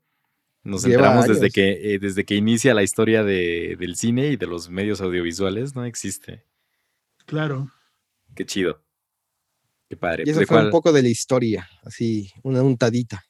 [0.63, 4.37] nos Lleva enteramos desde que, eh, desde que inicia la historia de- del cine y
[4.37, 6.45] de los medios audiovisuales, no existe.
[7.25, 7.71] Claro.
[8.35, 8.83] Qué chido.
[9.89, 10.25] Qué padre.
[10.27, 13.25] Y eso ¿De fue un poco de la historia, así, una untadita.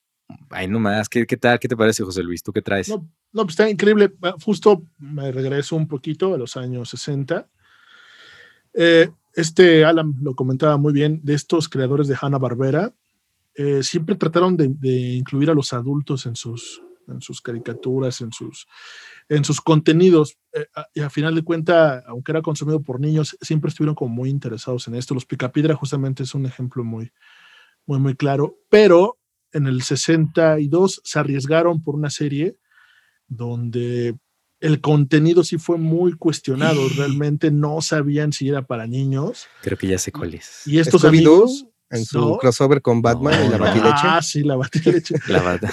[0.51, 1.09] Ay, nomás.
[1.09, 1.59] ¿Qué, ¿Qué tal?
[1.59, 2.43] ¿Qué te parece, José Luis?
[2.43, 2.89] ¿Tú qué traes?
[2.89, 4.12] No, no, pues está increíble.
[4.23, 7.49] Ah, Justo me regreso un poquito a los años 60.
[8.75, 12.95] Eh, este Alan lo comentaba muy bien, de estos creadores de Hanna-Barbera,
[13.55, 18.33] eh, siempre trataron de, de incluir a los adultos en sus, en sus caricaturas, en
[18.33, 18.67] sus,
[19.29, 20.37] en sus contenidos.
[20.53, 24.15] Eh, a- y a final de cuenta, aunque era consumido por niños, siempre estuvieron como
[24.15, 25.15] muy interesados en esto.
[25.15, 27.12] Los Picapiedra justamente es un ejemplo muy,
[27.87, 28.59] muy, muy claro.
[28.69, 29.19] Pero
[29.57, 32.57] en el 62 se arriesgaron por una serie
[33.29, 34.16] donde
[34.61, 36.88] el contenido sí fue muy cuestionado.
[36.88, 39.47] Realmente no sabían si era para niños.
[39.62, 40.62] Creo que ya sé cuál es.
[40.66, 41.66] Y estos amigos.
[41.88, 42.37] En su No.
[42.38, 43.92] crossover con Batman y la No, Batileche.
[44.03, 45.14] Ah, sí, la batileche.
[45.29, 45.71] La verdad.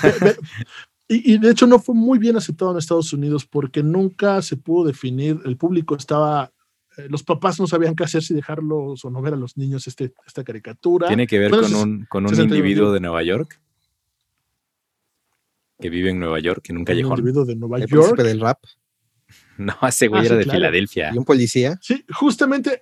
[1.07, 4.55] Y, y de hecho no fue muy bien aceptado en Estados Unidos porque nunca se
[4.55, 6.51] pudo definir, el público estaba,
[6.97, 9.87] eh, los papás no sabían qué hacer si dejarlos o no ver a los niños
[9.87, 11.07] este, esta caricatura.
[11.07, 13.59] Tiene que ver Bueno, con ses- un, con un 61 individuo de Nueva York
[15.83, 17.19] que vive en Nueva York, en un un callejón.
[17.19, 17.91] individuo de Nueva El York.
[18.15, 18.59] príncipe del rap
[19.57, 20.57] No, ese güey Ah, era sí, de claro.
[20.59, 21.11] Filadelfia.
[21.13, 21.77] y un policía.
[21.81, 22.81] Sí, justamente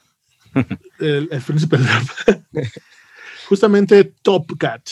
[0.99, 2.43] el, el príncipe del rap.
[3.49, 4.87] justamente Top Cat,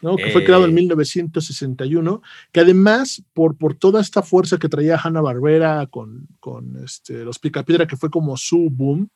[0.00, 0.16] ¿no?
[0.16, 0.74] que fue creado en Eh.
[0.74, 7.24] 1961, que además, por, por toda esta fuerza que traía Hanna Barbera con, con este,
[7.24, 9.10] los Picapiedra, que fue como su boom,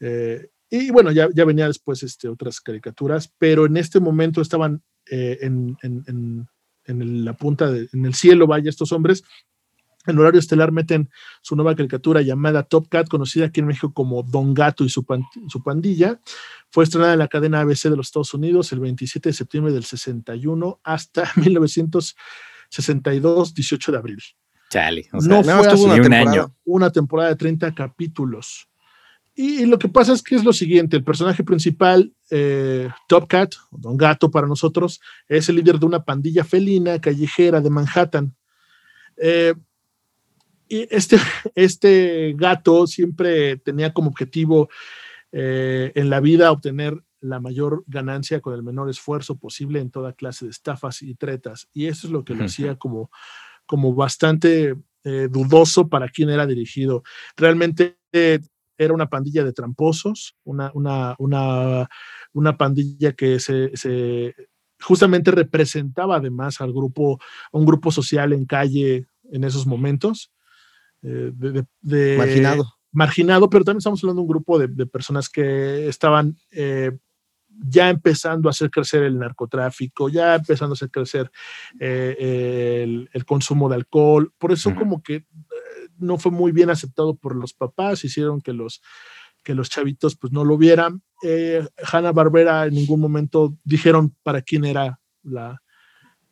[0.00, 4.82] eh, y bueno, ya, ya venía después este, otras caricaturas, pero en este momento estaban
[5.10, 6.48] eh, en, en- en-
[6.86, 9.22] en el- la punta, de- en el cielo, vaya, estos hombres.
[10.06, 11.10] En horario estelar meten
[11.42, 15.04] su nueva caricatura llamada Top Cat, conocida aquí en México como Don Gato y su,
[15.04, 16.18] pan- su pandilla.
[16.70, 19.84] Fue estrenada en la cadena ABC de los Estados Unidos el 27 de septiembre del
[19.84, 24.22] 61 hasta 1962, 18 de abril.
[24.70, 25.06] Chale.
[25.12, 25.52] O sea, No fue
[25.84, 26.30] una temporada.
[26.30, 26.56] año.
[26.64, 28.68] Una temporada de 30 capítulos.
[29.42, 33.54] Y lo que pasa es que es lo siguiente, el personaje principal, eh, Top Cat,
[33.70, 38.36] o Don Gato para nosotros, es el líder de una pandilla felina callejera de Manhattan.
[39.16, 39.54] Eh,
[40.68, 41.16] y este,
[41.54, 44.68] este gato siempre tenía como objetivo
[45.32, 50.12] eh, en la vida obtener la mayor ganancia con el menor esfuerzo posible en toda
[50.12, 51.66] clase de estafas y tretas.
[51.72, 53.10] Y eso es lo que lo hacía como,
[53.64, 57.04] como bastante eh, dudoso para quién era dirigido.
[57.38, 58.40] Realmente eh,
[58.84, 61.88] era una pandilla de tramposos, una, una, una,
[62.32, 64.34] una pandilla que se, se,
[64.80, 67.20] justamente representaba además al grupo,
[67.52, 70.32] a un grupo social en calle en esos momentos.
[71.02, 72.64] eh, de, de- de- Marginado.
[72.92, 76.90] marginado, pero también estamos hablando de un grupo de, de personas que estaban eh,
[77.68, 81.30] ya empezando a hacer crecer el narcotráfico, ya empezando a hacer crecer
[81.78, 84.32] eh, el, el consumo de alcohol.
[84.38, 85.26] Por eso como que
[86.00, 88.82] no fue muy bien aceptado por los papás, hicieron que los,
[89.42, 91.02] que los chavitos pues no lo vieran.
[91.22, 95.62] Eh, Hanna Barbera en ningún momento dijeron para quién era la,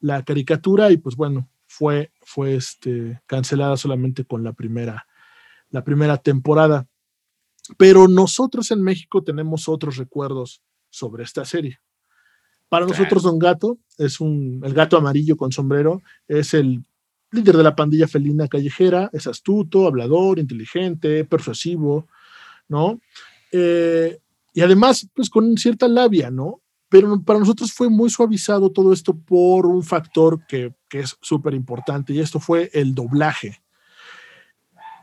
[0.00, 5.06] la caricatura y pues bueno, fue, fue este, cancelada solamente con la primera,
[5.70, 6.86] la primera temporada.
[7.76, 11.80] Pero nosotros en México tenemos otros recuerdos sobre esta serie.
[12.68, 12.98] Para Claro.
[12.98, 16.82] nosotros Don Gato es un, el gato amarillo con sombrero, es el
[17.30, 22.06] líder de la pandilla felina callejera, es astuto, hablador, inteligente, persuasivo,
[22.68, 23.00] ¿no?
[23.52, 24.18] Eh,
[24.52, 26.62] y además, pues con cierta labia, ¿no?
[26.88, 31.54] Pero para nosotros fue muy suavizado todo esto por un factor que, que es súper
[31.54, 33.62] importante y esto fue el doblaje.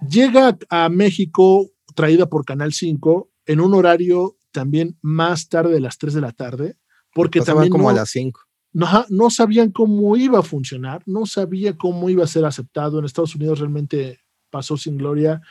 [0.09, 5.97] Llega a México traída por Canal 5 en un horario también más tarde de las
[5.97, 6.77] 3 de la tarde,
[7.13, 8.39] porque también como no, a las 5.
[8.75, 12.99] No, sabían cómo iba a funcionar, no sabía cómo iba a ser aceptado.
[12.99, 15.41] En Estados Unidos realmente pasó sin gloria,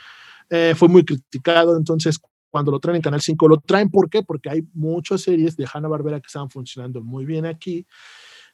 [0.51, 4.23] eh, fue muy criticado, entonces cuando lo traen en Canal 5, lo traen, ¿por qué?
[4.23, 7.87] Porque hay muchas series de Hanna-Barbera que estaban funcionando muy bien aquí,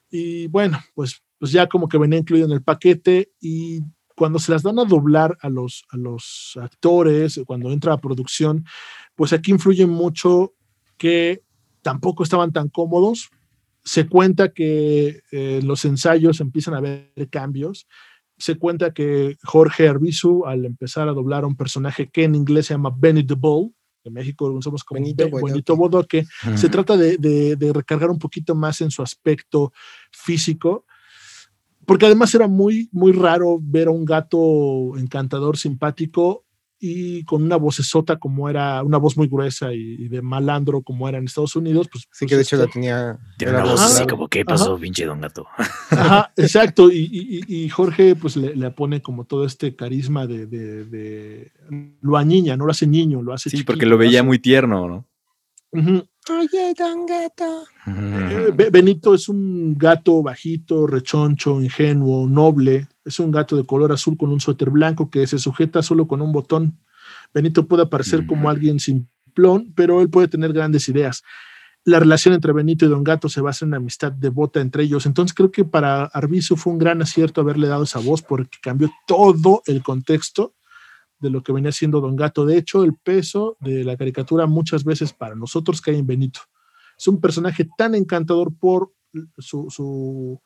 [0.09, 3.81] y bueno, pues, pues ya como que venía incluido en el paquete, y
[4.15, 8.65] cuando se las dan a doblar a los, a los actores, cuando entra a producción,
[9.15, 10.53] pues aquí influye mucho
[10.97, 11.43] que
[11.81, 13.29] tampoco estaban tan cómodos,
[13.83, 17.87] se cuenta que eh, en los ensayos empiezan a haber cambios.
[18.37, 22.67] Se cuenta que Jorge Arbizu, al empezar a doblar a un personaje que en inglés
[22.67, 25.51] se llama Benny the Bull, en México lo conocemos como Benito Be- Bodoque.
[25.51, 29.71] Benito Bodoque, se trata de, de- de recargar un poquito más en su aspecto
[30.11, 30.85] físico,
[31.85, 36.45] porque además era muy, muy raro ver a un gato encantador, simpático
[36.83, 41.07] y con una vocesota como era, una voz muy gruesa y, y de malandro como
[41.07, 41.87] era en Estados Unidos.
[41.91, 43.19] Pues, Sí, pues, que de hecho este- la tenía.
[43.37, 43.85] Tiene una voz Ajá.
[43.85, 45.45] así como, ¿qué pasó, pinche don gato?
[45.91, 46.91] Ajá, exacto.
[46.91, 47.07] Y,
[47.47, 51.51] y- y Jorge, pues le, le pone como todo este carisma de, de, de-
[52.01, 54.39] Lo añiña, no lo hace niño, lo hace Sí, chiquito, porque lo veía hace- muy
[54.39, 55.05] tierno, ¿no?
[55.73, 57.63] Oye, don gato.
[57.87, 62.87] Eh, Be- Benito es un gato bajito, rechoncho, ingenuo, noble.
[63.03, 66.21] Es un gato de color azul con un suéter blanco que se sujeta solo con
[66.21, 66.79] un botón.
[67.33, 68.49] Benito puede parecer como Ujú.
[68.49, 71.23] alguien simplón, pero él puede tener grandes ideas.
[71.83, 75.07] La relación entre Benito y Don Gato se basa en una amistad devota entre ellos.
[75.07, 78.91] Entonces creo que para Arbizu fue un gran acierto haberle dado esa voz porque cambió
[79.07, 80.53] todo el contexto
[81.17, 82.45] de lo que venía siendo Don Gato.
[82.45, 86.41] De hecho, el peso de la caricatura muchas veces para nosotros cae en Benito.
[86.97, 88.91] Es un personaje tan encantador por
[89.39, 90.39] su, su,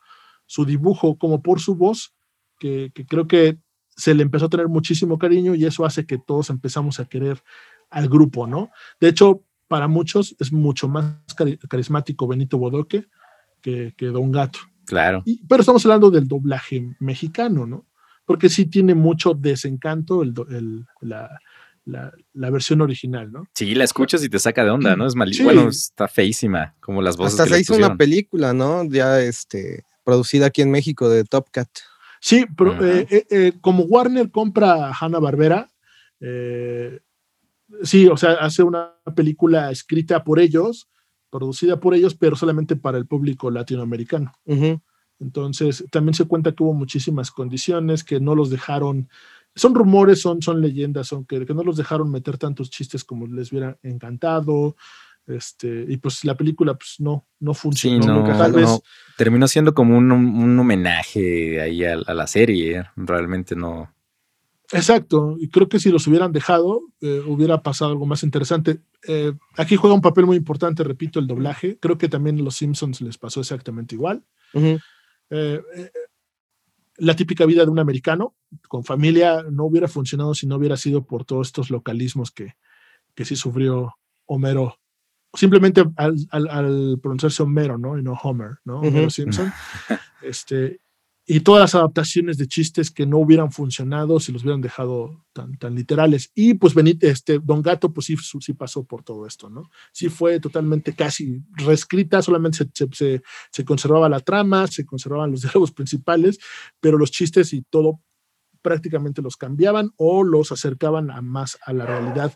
[0.45, 2.13] su dibujo como por su voz
[2.59, 3.57] que, que creo que
[3.95, 7.41] se le empezó a tener muchísimo cariño y eso hace que todos empezamos a querer
[7.89, 8.71] al grupo, ¿no?
[8.99, 13.05] De hecho, para muchos es mucho más cari- carismático Benito Bodoque
[13.61, 14.59] que, que Don Gato.
[14.85, 15.23] Claro.
[15.25, 17.85] Y- pero estamos hablando del doblaje mexicano, ¿no?
[18.25, 20.33] Porque sí tiene mucho desencanto el,
[21.01, 21.39] la,
[21.85, 23.47] la- la versión original, ¿no?
[23.53, 25.05] Sí, la escuchas y te saca de onda, ¿no?
[25.07, 25.33] Es mal...
[25.33, 25.43] Sí.
[25.43, 28.83] Bueno, está feísima, como las voces Hasta que se hizo una película, ¿no?
[28.85, 31.69] Ya este, producida aquí en México de Top Cat.
[32.25, 32.87] Sí, pero Ajá.
[32.87, 35.69] eh, eh, eh, como Warner compra a Hanna Barbera,
[37.83, 40.89] sí, o sea, hace una película escrita por ellos,
[41.29, 44.33] producida por ellos, pero solamente para el público latinoamericano.
[45.19, 49.07] Entonces, también se cuenta que hubo muchísimas condiciones que no los dejaron,
[49.53, 53.27] son rumores, son, son leyendas, son que, que no los dejaron meter tantos chistes como
[53.27, 54.75] les hubiera encantado.
[55.27, 58.05] Este, y pues la película pues no, no Sí, funcionó.
[58.05, 58.37] no, nunca.
[58.37, 58.79] Tal vez no.
[59.17, 62.77] Terminó siendo como un, un homenaje ahí a, a la serie.
[62.79, 62.83] ¿eh?
[62.95, 63.91] Realmente no.
[64.71, 68.81] Exacto, y creo que si los hubieran dejado, eh, hubiera pasado algo más interesante.
[69.07, 71.77] Eh, aquí juega un papel muy importante, repito, el doblaje.
[71.79, 74.23] Creo que también a los Simpsons les pasó exactamente igual.
[74.53, 74.77] Eh,
[75.29, 75.91] eh,
[76.97, 78.35] la típica vida de un americano
[78.67, 82.55] con familia no hubiera funcionado si no hubiera sido por todos estos localismos que,
[83.13, 84.79] que sí sufrió Homero.
[85.35, 87.97] Simplemente al, al- al pronunciarse Homero, ¿no?
[87.97, 88.79] Y no Homer, ¿no?
[88.79, 89.09] Homero Ujú.
[89.11, 89.51] Simpson.
[90.21, 90.79] Este,
[91.27, 95.57] y todas las adaptaciones de chistes que no hubieran funcionado si los hubieran dejado tan,
[95.57, 96.31] tan literales.
[96.35, 99.69] Y pues Benito, este, Don Gato, pues sí, sí pasó por todo esto, ¿no?
[99.91, 103.21] Sí fue totalmente casi reescrita, solamente se, se- se-
[103.51, 106.39] se conservaba la trama, se conservaban los diálogos principales,
[106.79, 107.99] pero los chistes y todo
[108.61, 112.33] prácticamente los cambiaban o los acercaban a más a la realidad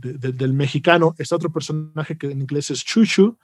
[0.00, 1.14] de- de- del mexicano.
[1.18, 3.36] Está otro personaje que en inglés es Chuchu.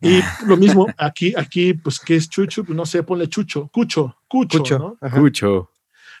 [0.00, 2.64] Y lo mismo, aquí, aquí, pues, ¿qué es Chuchu?
[2.64, 4.78] Pues no sé, ponle Chucho, Cucho, Cucho, Cucho.
[4.78, 4.96] ¿no?
[5.00, 5.16] Ajá.
[5.16, 5.70] Escucho.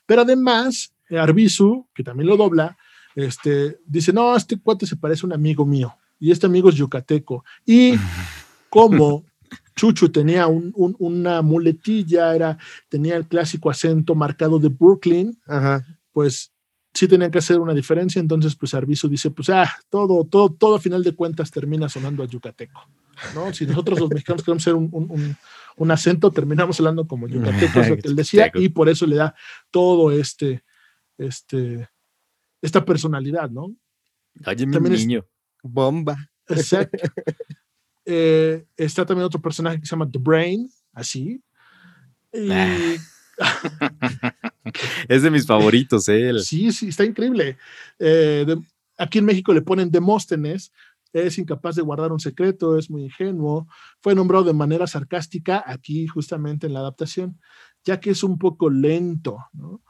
[0.06, 2.76] Pero además, Arbizu, que también lo dobla,
[3.14, 5.94] este, dice, no, este cuate se parece a un amigo mío.
[6.18, 7.44] Y este amigo es yucateco.
[7.66, 7.94] Y
[8.70, 9.24] como
[9.76, 12.56] Chuchu tenía un- un- una muletilla, era,
[12.88, 15.84] tenía el clásico acento marcado de Brooklyn, Ajá.
[16.12, 16.52] pues
[16.94, 18.20] sí tenían que hacer una diferencia.
[18.20, 22.22] Entonces, pues Arbizu dice, pues, ah, todo, todo, todo a final de cuentas termina sonando
[22.22, 22.80] a yucateco.
[23.34, 23.52] ¿no?
[23.52, 25.36] Si nosotros los mexicanos queremos ser un, un- un-
[25.76, 29.16] un acento, terminamos hablando como yucateco, es lo que él decía, y por eso le
[29.16, 29.34] da
[29.72, 30.62] todo este,
[31.18, 31.88] este,
[32.62, 33.74] esta personalidad, ¿no?
[34.46, 35.24] Oye, mi También es- niño.
[35.62, 36.16] Bomba.
[36.48, 36.98] Exacto.
[38.06, 41.42] Eh, está también otro personaje que se llama The Brain, así.
[42.32, 42.76] Y Ah.
[45.08, 46.32] Es de mis favoritos, ¿eh?
[46.40, 47.58] Sí, sí, está increíble.
[47.98, 48.46] Eh,
[48.96, 50.72] aquí en México le ponen Demóstenes,
[51.12, 53.68] es incapaz de guardar un secreto, es muy ingenuo.
[54.00, 57.38] Fue nombrado de manera sarcástica aquí justamente en la adaptación,
[57.84, 59.83] ya que es un poco lento, ¿no?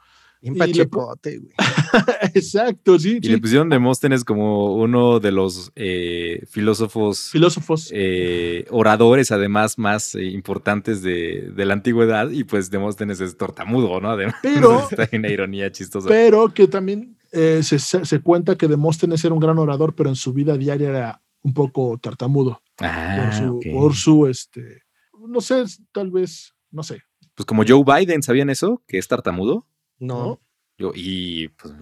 [1.39, 1.53] Güey.
[2.35, 3.33] Exacto, sí, Y sí.
[3.33, 7.91] le pusieron Demóstenes como uno de los eh, filósofos Filósofos.
[7.95, 12.31] eh, oradores, además, más eh, importantes de, de la antigüedad.
[12.31, 14.11] Y pues Demóstenes es tortamudo, ¿no?
[14.11, 16.09] Además, Pero- está una ironía chistosa.
[16.09, 20.09] pero que también eh, se, se- se cuenta que Demóstenes era un gran orador, pero
[20.09, 23.67] en su vida diaria era un poco tartamudo Ah, por su, ok.
[23.73, 24.83] por su, este,
[25.29, 27.03] no sé, tal vez, no sé,
[27.35, 28.83] Pues como Joe Biden, ¿sabían eso?
[28.89, 29.67] Que es tartamudo.
[29.99, 30.25] No.
[30.25, 30.41] ¿no?
[30.79, 31.73] Yo, y pues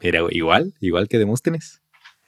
[0.00, 1.82] era igual, igual que Demóstenes.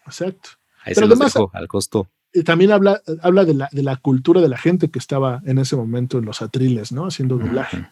[0.07, 0.51] Exacto.
[0.85, 2.11] Ahí Pero se los además- dejo al costo.
[2.33, 5.59] Y también habla, habla de, la, de la cultura de la gente que estaba en
[5.59, 7.07] ese momento en los atriles, ¿no?
[7.07, 7.89] Haciendo doblaje,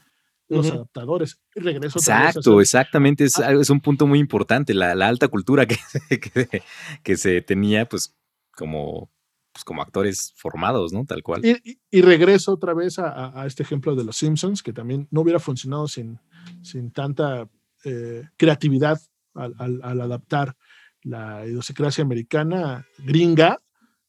[0.49, 1.41] los adaptadores.
[1.55, 3.25] Y regreso Exacto, exactamente.
[3.25, 3.53] Es, Ah.
[3.53, 4.75] es un punto muy importante.
[4.75, 6.63] La, la alta cultura que, se- que,
[7.03, 8.15] que se tenía, pues,
[8.55, 9.11] como,
[9.57, 11.05] pues, como actores formados, ¿no?
[11.07, 11.45] Tal cual.
[11.45, 15.23] Y, y- y regreso otra vez a, este ejemplo de los Simpsons, que también no
[15.23, 16.19] hubiera funcionado sin,
[16.63, 17.49] sin tanta
[17.85, 19.01] eh, creatividad
[19.35, 20.55] al, al- al adaptar
[21.03, 23.59] la idiosincrasia americana gringa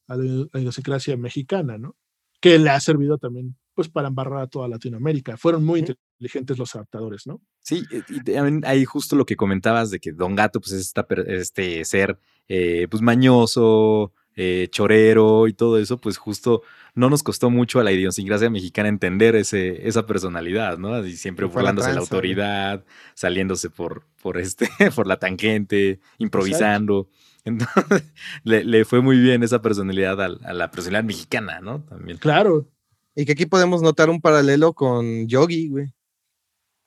[0.06, 1.96] a la, idiosincrasia mexicana, ¿no?
[2.40, 5.36] Que le ha servido también pues para embarrar a toda Latinoamérica.
[5.36, 7.40] Fueron muy inteligentes los adaptadores, ¿no?
[7.60, 10.92] Sí, eh, y también hay justo lo que comentabas de que Don Gato, pues, es
[11.28, 16.62] este ser, eh, pues, mañoso, eh, chorero y todo eso, pues, justo
[16.94, 21.04] no nos costó mucho a la idiosincrasia mexicana entender ese, esa personalidad, ¿no?
[21.04, 27.08] Y siempre la burlándose de la autoridad, saliéndose por, por, este, por la tangente, improvisando.
[27.44, 28.04] Entonces,
[28.44, 31.82] le, le fue muy bien esa personalidad al- a, la personalidad mexicana, ¿no?
[31.82, 32.18] También.
[32.18, 32.68] Claro,
[33.16, 35.94] Y que aquí podemos notar un paralelo con Yogi, güey.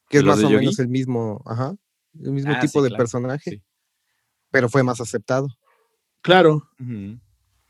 [0.09, 0.59] Que es ¿Los más o Yogi?
[0.65, 1.75] menos el mismo, ajá,
[2.21, 3.61] el mismo Ah, tipo sí, de claro, personaje, sí.
[4.51, 5.47] pero fue más aceptado.
[6.21, 6.67] claro.
[6.79, 7.19] Ujú.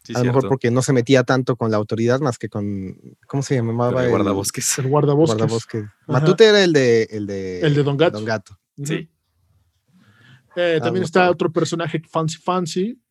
[0.03, 2.95] Sí, a lo mejor porque no se metía tanto con la autoridad más que con,
[3.27, 3.99] ¿cómo se llamaba?
[3.99, 4.79] El El guardabosques.
[4.79, 5.83] El guardabosques.
[6.07, 8.17] Matute era el de, el de, El de Don Gato.
[8.17, 8.57] Don Gato.
[8.83, 9.09] Sí.
[10.55, 13.01] Eh, Ah, también está otro personaje, Fancy Fancy,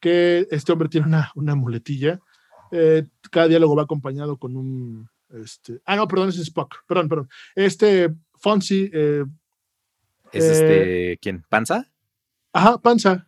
[0.00, 2.20] que este hombre tiene una, una muletilla.
[2.70, 5.08] Eh, cada diálogo va acompañado con un.
[5.30, 6.76] Este, ah, no, perdón, ese es Spock.
[6.86, 7.28] Perdón, perdón.
[7.54, 9.24] Este Fancy, eh,
[10.32, 11.44] ¿Es Eh, este, quién?
[11.48, 11.90] ¿Panza?
[12.52, 13.27] ajá, panza.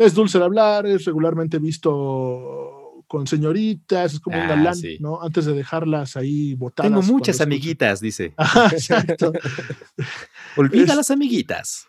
[0.00, 4.96] Es dulce de hablar, es regularmente visto con señoritas, es como un Ah, galán, sí.
[5.00, 5.20] ¿no?
[5.20, 6.90] Antes de dejarlas ahí botadas.
[6.90, 8.32] Tengo muchas amiguitas, dice.
[8.72, 9.32] Exacto.
[10.56, 11.86] Olvida Es- las amiguitas.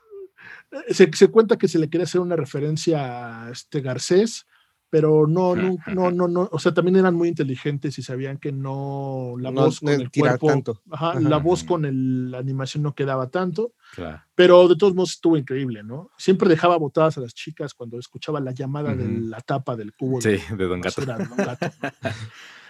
[0.90, 4.46] se, se cuenta que se le quería hacer una referencia a este Garcés,
[4.92, 8.52] pero no, no, no, no, no, o sea, también eran muy inteligentes y sabían que
[8.52, 10.82] no, la No voz con el cuerpo, tanto.
[10.92, 11.20] ajá, Ajá.
[11.22, 14.22] la voz con el- la animación no quedaba tanto, Claro.
[14.36, 16.12] pero de todos modos estuvo increíble, ¿no?
[16.18, 20.20] Siempre dejaba botadas a las chicas cuando escuchaba la llamada de la tapa del cubo.
[20.22, 21.02] Sí, de de Don Gato.
[21.06, 21.68] basura Don Gato.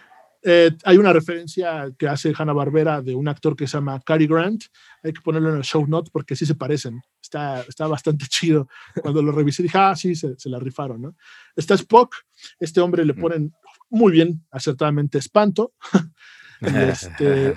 [0.44, 4.26] Eh, hay una referencia que hace Hanna Barbera de un actor que se llama Cary
[4.28, 4.64] Grant.
[5.04, 7.02] Hay que ponerlo en el show notes porque sí se parecen.
[7.22, 8.68] Está, está bastante chido.
[9.02, 11.16] Cuando lo revisé dije, ah, sí, se, se la rifaron, ¿no?
[11.56, 12.16] Está Spock.
[12.60, 13.20] Este hombre le Mm.
[13.22, 13.54] ponen
[13.90, 15.74] muy bien, acertadamente, espanto.
[16.62, 17.54] Este,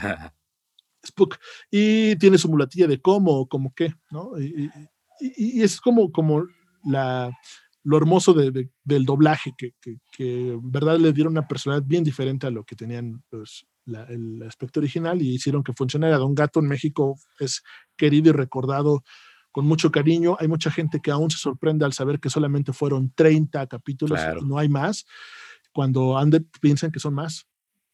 [1.07, 1.37] Spook.
[1.70, 4.39] Y tiene su mulatilla de cómo o como qué, ¿no?
[4.41, 4.70] Y, y-
[5.20, 6.47] y- y es como, como
[6.85, 7.30] la,
[7.85, 11.87] lo hermoso de- de- del doblaje, que, que, que en verdad le dieron una personalidad
[11.87, 16.16] bien diferente a lo que tenían pues, la- el aspecto original y hicieron que funcionara.
[16.18, 17.62] Don Gato en México es
[17.97, 19.05] querido y recordado
[19.53, 20.37] con mucho cariño.
[20.41, 24.41] Hay mucha gente que aún se sorprende al saber que solamente fueron 30 capítulos Claro.
[24.43, 25.05] y no hay más,
[25.72, 27.47] cuando Ander piensan que son más.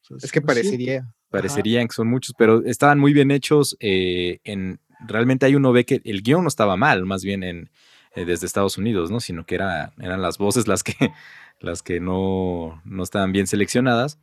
[0.02, 0.46] O sea, Es que cierto.
[0.46, 1.12] parecería.
[1.30, 3.76] Parecerían que son muchos, pero estaban muy bien hechos.
[3.80, 7.70] eh, en Realmente hay uno ve que el guion no estaba mal, más bien en,
[8.14, 9.20] eh, desde Estados Unidos, ¿no?
[9.20, 10.94] Sino que era, eran las voces las que,
[11.60, 14.18] las que no, no estaban bien seleccionadas.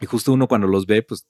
[0.00, 1.26] Y justo uno cuando los ve, pues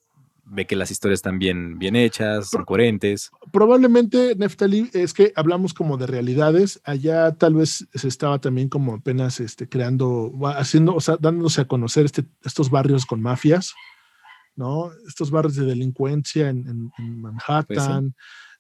[0.49, 3.31] ve que las historias están bien, bien hechas, son coherentes.
[3.53, 6.81] Probablemente, Neftali, es que hablamos como de realidades.
[6.85, 11.65] Allá tal vez se estaba también como apenas este, creando, haciendo, o sea, dándose a
[11.67, 13.75] conocer este, estos barrios con mafias,
[14.55, 14.91] ¿no?
[15.09, 18.15] Estos barrios de delincuencia en, en- en Manhattan.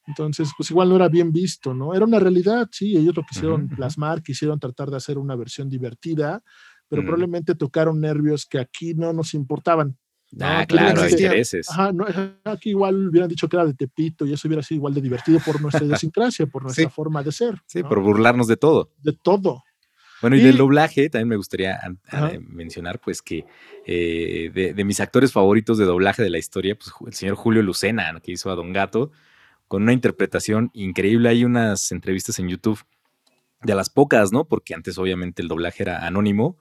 [0.06, 1.94] Entonces, pues igual no era bien visto, ¿no?
[1.94, 6.42] Era una realidad, sí, ellos lo quisieron plasmar, quisieron tratar de hacer una versión divertida,
[6.88, 9.96] pero probablemente tocaron nervios que aquí no nos importaban.
[10.40, 11.68] ah, claro, hay intereses.
[11.70, 12.04] Ajá, no,
[12.44, 15.40] aquí igual hubieran dicho que era de Tepito y eso hubiera sido igual de divertido
[15.44, 16.90] por nuestra idiosincrasia, por nuestra Sí.
[16.94, 17.60] forma de ser.
[17.66, 17.88] Sí, ¿no?
[17.88, 18.92] por burlarnos de todo.
[19.02, 19.62] De todo.
[20.22, 21.78] Bueno, y, Y- del doblaje también me gustaría
[22.12, 23.44] eh, mencionar, pues, que
[23.84, 27.62] eh, de, de mis actores favoritos de doblaje de la historia, pues, el señor Julio
[27.62, 29.10] Lucena, que hizo a Don Gato,
[29.68, 31.28] con una interpretación increíble.
[31.28, 32.80] Hay unas entrevistas en YouTube
[33.62, 34.44] de las pocas, ¿no?
[34.46, 36.58] Porque antes, obviamente, el doblaje era anónimo.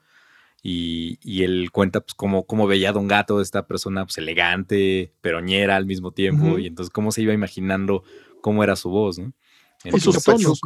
[0.64, 5.14] Y, y él cuenta, pues, cómo, cómo veía a Don Gato, esta persona, pues, elegante,
[5.22, 6.58] peroñera al mismo tiempo.
[6.58, 8.04] Y entonces, cómo se iba imaginando
[8.42, 9.34] cómo era su voz, ¿no?
[9.84, 10.62] Y sus Entonces, tonos.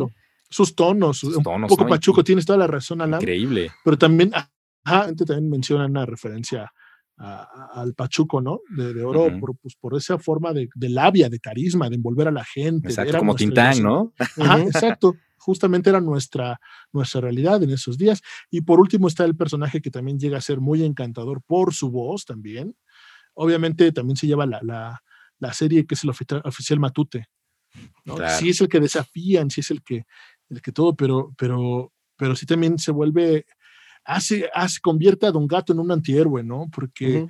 [0.51, 1.87] Sus tonos, un poco ¿no?
[1.89, 3.21] pachuco, tienes toda la razón, Alan.
[3.21, 3.71] increíble.
[3.83, 6.73] Pero también, ajá, antes también menciona una referencia
[7.19, 8.61] a- a- al pachuco, ¿no?
[8.75, 12.27] De, de oro, por, pues, por esa forma de, de labia, de carisma, de envolver
[12.27, 12.87] a la gente.
[12.87, 13.83] Exacto, era como Tintán.
[13.83, 14.13] ¿no?
[14.17, 15.15] Ajá, exacto.
[15.37, 16.59] Justamente era nuestra,
[16.91, 18.21] nuestra realidad en esos días.
[18.49, 21.91] Y por último está el personaje que también llega a ser muy encantador por su
[21.91, 22.75] voz también.
[23.33, 25.01] Obviamente también se lleva la, la,
[25.39, 27.27] la serie que es el ofici- oficial Matute.
[28.05, 28.15] ¿no?
[28.15, 28.37] Claro.
[28.39, 30.03] Sí es el que desafían, sí es el que,
[30.49, 33.45] el que todo, pero, pero, pero sí también se vuelve,
[34.05, 36.67] hace, hace, convierte a Don Gato en un antihéroe, ¿no?
[36.73, 37.29] Porque Ujú.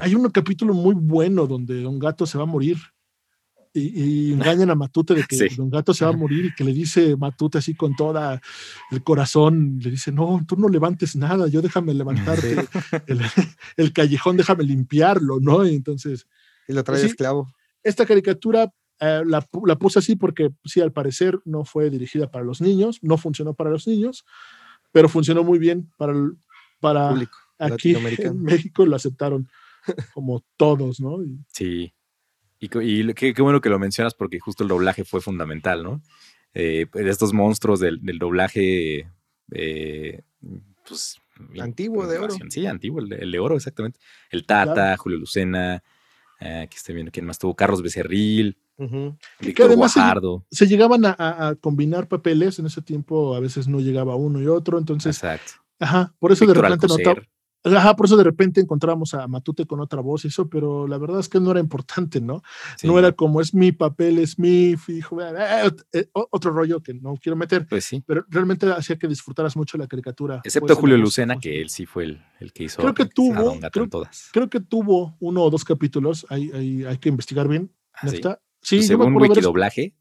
[0.00, 2.76] hay un capítulo muy bueno donde Don Gato se va a morir
[3.72, 5.56] y, y engañan a Matute de que Sí.
[5.56, 8.40] Don Gato se va a morir y que le dice Matute así con toda
[8.90, 12.56] el corazón, le dice, no, tú no levantes nada, yo déjame levantarte
[13.06, 13.20] el,
[13.76, 15.66] el callejón, déjame limpiarlo, ¿no?
[15.66, 16.26] Y entonces,
[16.68, 17.06] Y lo trae Sí.
[17.06, 17.52] esclavo.
[17.82, 22.46] esta caricatura eh, la, la puse así porque sí, al parecer no fue dirigida para
[22.46, 24.24] los niños, no funcionó para los niños,
[24.96, 26.38] pero funcionó muy bien para, el-
[26.80, 28.42] para Público aquí en.
[28.42, 29.46] México, lo acertaron
[30.14, 31.22] como todos, ¿no?
[31.22, 31.92] Y- Sí.
[32.58, 32.68] Y,
[33.12, 36.00] qué, qué bueno que lo mencionas porque justo el doblaje fue fundamental, ¿no?
[36.54, 39.10] Eh, de estos monstruos del, del doblaje,
[39.52, 40.22] eh,
[40.88, 41.18] pues...
[41.60, 42.34] Antiguo, de oro.
[42.48, 44.00] Sí, antiguo, el de, el de oro, exactamente.
[44.30, 45.02] El Tata, Claro.
[45.02, 45.82] Julio Lucena,
[46.40, 49.16] eh, aquí estoy viendo quién más tuvo, Carlos Becerril, Ujú.
[49.40, 49.94] Víctor además
[50.50, 54.78] se- llegaban a, combinar papeles, en ese tiempo a veces no llegaba uno y otro,
[54.78, 55.52] entonces, Exacto.
[55.80, 57.22] ajá, por eso Víctor de repente notaba,
[57.78, 60.98] ajá, por eso de repente encontramos a Matute con otra voz y eso, pero la
[60.98, 62.42] verdad es que no era importante, ¿no?
[62.76, 67.14] Sí, No era como es mi papel, es mi fijo, eh, otro rollo que no
[67.20, 68.04] quiero meter, Pues sí.
[68.06, 70.40] pero realmente hacía que disfrutaras mucho la caricatura.
[70.44, 73.06] Excepto pues, Julio Lucena, pues, que él sí fue el, el que hizo Creo que
[73.06, 74.28] tuvo- creo- todas.
[74.32, 77.72] Creo que tuvo uno o dos capítulos, hay, hay, hay que investigar bien.
[77.94, 78.20] Ah, sí.
[78.68, 79.94] Sí, según Wikidoblaje.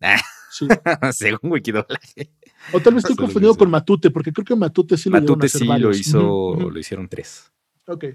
[0.49, 0.67] sí.
[1.13, 2.31] según Wikidoblaje.
[2.73, 5.65] O tal vez estoy confundido con Matute, porque creo que Matute sí lo Matute sí
[5.65, 7.51] lo hizo, lo hicieron tres.
[7.87, 8.05] Ok.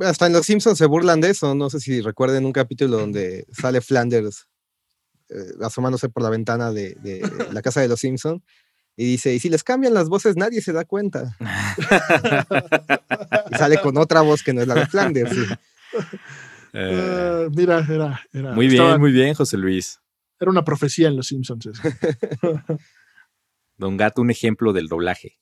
[0.00, 1.54] Hasta en Los Simpsons se burlan de eso.
[1.54, 4.48] No sé si recuerden un capítulo donde sale Flanders
[5.28, 8.42] eh, asomándose por la ventana de, de la casa de Los Simpsons
[8.96, 11.36] y dice, y si les cambian las voces nadie se da cuenta.
[13.50, 15.32] Y sale con otra voz que no es la de Flanders.
[15.36, 15.46] y-
[16.74, 20.00] Eh, mira, era, era, muy bien, estaba- muy bien, José Luis.
[20.40, 21.68] era una profecía en los Simpsons.
[23.76, 25.38] Don Gato, un ejemplo del doblaje.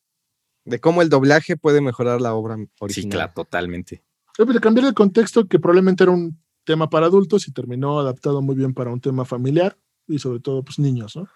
[0.65, 3.11] de cómo el doblaje puede mejorar la obra Sí, original.
[3.11, 4.03] claro, totalmente.
[4.39, 8.43] Eh, pero cambiar el contexto, que probablemente era un tema para adultos y terminó adaptado
[8.43, 9.77] muy bien para un tema familiar
[10.07, 11.29] y sobre todo, pues niños, ¿no?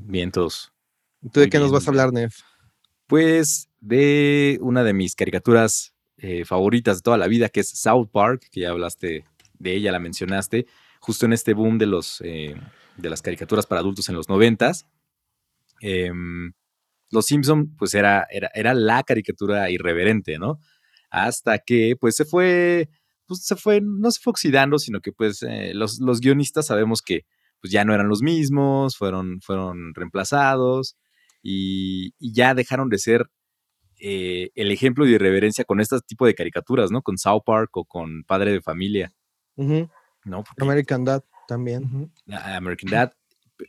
[0.00, 0.72] Bien, todos.
[1.32, 2.40] ¿Tú de Muy qué nos vas a hablar, Nef?
[3.06, 8.08] Pues de una de mis caricaturas eh, favoritas de toda la vida, que es South
[8.10, 9.24] Park, que ya hablaste
[9.58, 10.66] de ella, la mencionaste,
[11.00, 12.54] justo en este boom de, los, eh,
[12.96, 14.86] de las caricaturas para adultos en los noventas.
[15.80, 16.52] Em,
[17.10, 20.58] los Simpson, pues era, era, era la caricatura irreverente, ¿no?
[21.10, 22.88] Hasta que, pues se fue,
[23.26, 27.02] pues se fue, no se fue oxidando, sino que pues eh, los, los guionistas sabemos
[27.02, 27.26] que
[27.60, 30.96] pues ya no eran los mismos, fueron, fueron reemplazados
[31.42, 33.30] y ya dejaron de ser
[33.98, 37.02] eh, el ejemplo de irreverencia con este tipo de caricaturas, ¿no?
[37.02, 39.12] Con South Park o con Padre de Familia.
[39.56, 40.44] ¿no?
[40.44, 41.84] Porque- American Dad también.
[41.84, 42.10] Ujú.
[42.32, 43.12] a- American Dad.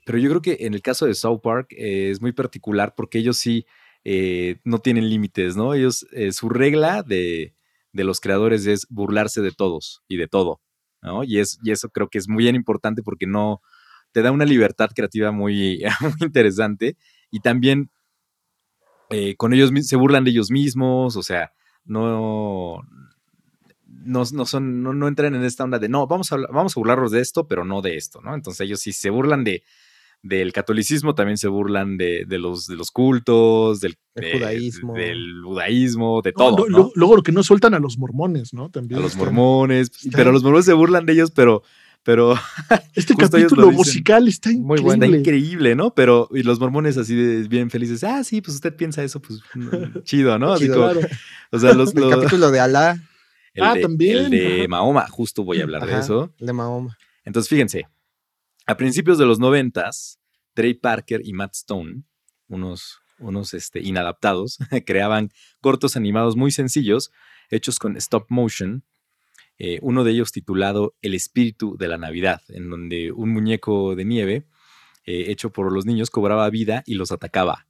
[0.05, 3.19] Pero yo creo que en el caso de South Park eh, es muy particular porque
[3.19, 3.65] ellos sí
[4.03, 5.73] eh, no tienen límites, ¿no?
[5.73, 7.53] Ellos, eh, su regla de,
[7.93, 10.61] de los creadores es burlarse de todos y de todo,
[11.01, 11.23] ¿no?
[11.23, 13.61] Y, es, y eso creo que es muy bien importante porque no
[14.11, 16.97] te da una libertad creativa muy, muy interesante
[17.32, 17.89] y también
[19.09, 21.51] eh, con ellos se burlan de ellos mismos, o sea,
[21.85, 22.81] no,
[23.85, 27.21] no, son, no, entran en esta onda de no, vamos a, vamos a burlarnos de
[27.21, 28.35] esto, pero no de esto, ¿no?
[28.35, 29.63] Entonces ellos sí se burlan de,
[30.23, 34.93] del catolicismo, también se burlan de, los, de los cultos, del judaísmo.
[34.93, 36.65] del budaísmo, de todo.
[36.95, 38.69] Luego lo que no sueltan a los mormones, ¿no?
[38.69, 38.99] También.
[38.99, 41.63] A los mormones, pero los mormones se burlan de ellos, pero
[42.07, 42.35] pero
[42.95, 44.65] este capítulo musical está increíble.
[44.65, 45.93] Muy bueno, está increíble, ¿no?
[45.93, 49.41] Pero y los mormones así de bien felices, ah, sí, pues usted piensa eso, pues
[50.05, 50.55] chido, ¿no?
[50.55, 51.01] claro.
[51.51, 52.97] O sea, los, el capítulo de Alá.
[53.59, 54.17] ah, también.
[54.17, 56.33] El de Mahoma, justo voy a hablar de eso.
[56.39, 56.97] El de Mahoma.
[57.25, 57.89] Entonces, fíjense,
[58.65, 60.17] a principios de los noventas,
[60.53, 62.03] Trey Parker y Matt Stone,
[62.47, 65.29] unos, unos este, inadaptados, creaban
[65.59, 67.11] cortos animados muy sencillos,
[67.49, 68.85] hechos con stop motion,
[69.59, 74.05] eh, uno de ellos titulado El espíritu de la Navidad, en donde un muñeco de
[74.05, 74.45] nieve
[75.05, 77.65] eh, hecho por los niños cobraba vida y los atacaba.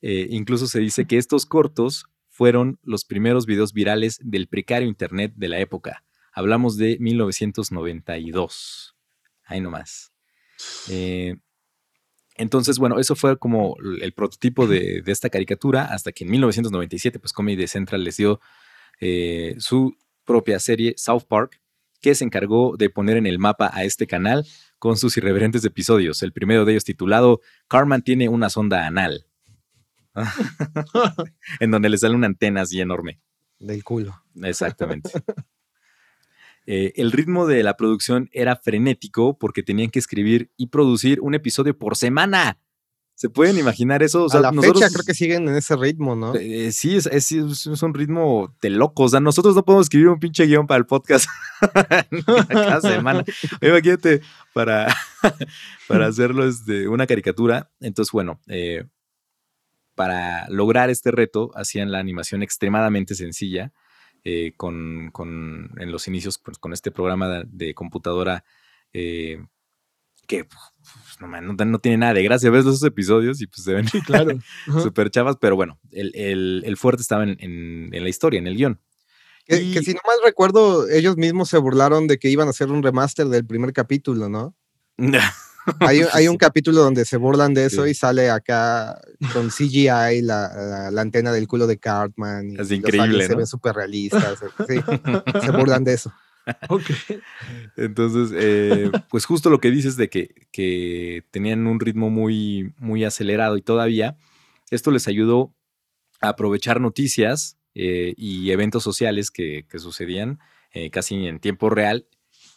[0.00, 5.32] Eh, incluso se dice que estos cortos fueron los primeros videos virales del precario Internet
[5.36, 6.04] de la época.
[6.32, 8.96] Hablamos de 1992.
[9.44, 10.12] Ahí nomás.
[12.36, 17.18] entonces, bueno, eso fue como el prototipo de, de, esta caricatura hasta que en 1997,
[17.18, 18.40] pues Comedy Central les dio
[19.58, 21.60] su propia serie South Park,
[22.00, 24.46] que se encargó de poner en el mapa a este canal
[24.78, 26.22] con sus irreverentes episodios.
[26.22, 29.26] El primero de ellos titulado Carman tiene una sonda anal,
[31.60, 33.20] en donde le sale una antena así enorme.
[33.58, 34.22] Del culo.
[34.42, 35.10] Exactamente.
[36.66, 41.34] Eh, el ritmo de la producción era frenético porque tenían que escribir y producir un
[41.34, 42.58] episodio por semana.
[43.16, 44.24] ¿Se pueden imaginar eso?
[44.24, 46.34] O sea, a la fecha creo que siguen en ese ritmo, ¿no?
[46.34, 49.06] Eh, sí, es, es, es, un ritmo de locos.
[49.06, 51.28] O sea, nosotros no podemos escribir un pinche guion para el podcast
[52.48, 53.24] cada semana.
[53.62, 54.20] Imagínate,
[54.52, 54.92] para,
[55.88, 57.70] para hacerlo es de una caricatura.
[57.78, 58.84] Entonces, bueno, eh,
[59.94, 63.72] para lograr este reto, hacían la animación extremadamente sencilla.
[64.24, 68.42] Eh, con, con, en los inicios, pues, con este programa de, de computadora
[70.26, 70.60] que pues,
[71.20, 72.50] no, tiene nada de gracia.
[72.50, 74.38] Ves esos episodios y pues se ven claro.
[74.82, 78.80] súper chavas, pero bueno, el, fuerte estaba en, la historia, en el guion.
[79.46, 82.82] Que, si no mal recuerdo, ellos mismos se burlaron de que iban a hacer un
[82.82, 84.56] remaster del primer capítulo, ¿no?
[85.80, 88.98] hay, un capítulo donde se burlan de eso y sale acá
[89.34, 92.58] con CGI la, antena del culo de Cartman.
[92.58, 93.26] es increíble.
[93.26, 94.38] Se ven súper realistas.
[94.66, 96.10] se burlan de eso.
[96.68, 96.84] Ok.
[97.76, 103.56] Entonces, eh, pues justo lo que dices de que, tenían un ritmo muy, muy acelerado
[103.56, 104.16] y todavía
[104.70, 105.54] esto les ayudó
[106.20, 110.38] a aprovechar noticias eh, y eventos sociales que, sucedían
[110.72, 112.06] eh, casi en tiempo real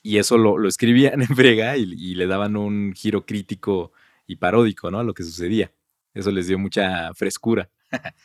[0.04, 3.92] y eso lo, escribían en brega y, y, le daban un giro crítico
[4.26, 5.00] y paródico ¿no?
[5.00, 5.72] a lo que sucedía.
[6.14, 7.70] Eso les dio mucha frescura.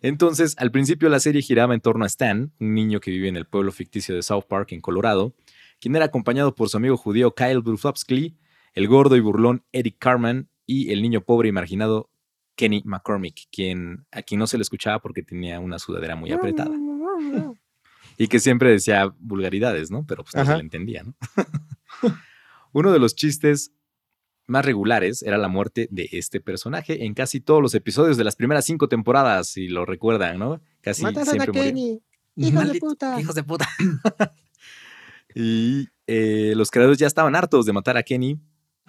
[0.00, 3.36] Entonces, al principio la serie giraba en torno a Stan, un niño que vive en
[3.36, 5.34] el pueblo ficticio de South Park, en Colorado,
[5.80, 8.36] quien era acompañado por su amigo judío Kyle Bruflovsky,
[8.74, 12.10] el gordo y burlón Eric Carman y el niño pobre y marginado
[12.54, 16.70] Kenny McCormick, quien, a quien no se le escuchaba porque tenía una sudadera muy apretada.
[18.16, 20.04] y que siempre decía vulgaridades, ¿no?
[20.06, 21.14] Pero pues no se le entendía, ¿no?
[22.72, 23.72] Uno de los chistes
[24.48, 28.34] más regulares era la muerte de este personaje en casi todos los episodios de las
[28.34, 30.60] primeras cinco temporadas, si lo recuerdan, ¿no?
[30.80, 32.00] Casi Mataron a Kenny.
[32.36, 33.20] Hijos de puta.
[33.20, 33.68] Hijos de puta.
[35.34, 38.40] y eh, los creadores ya estaban hartos de matar a Kenny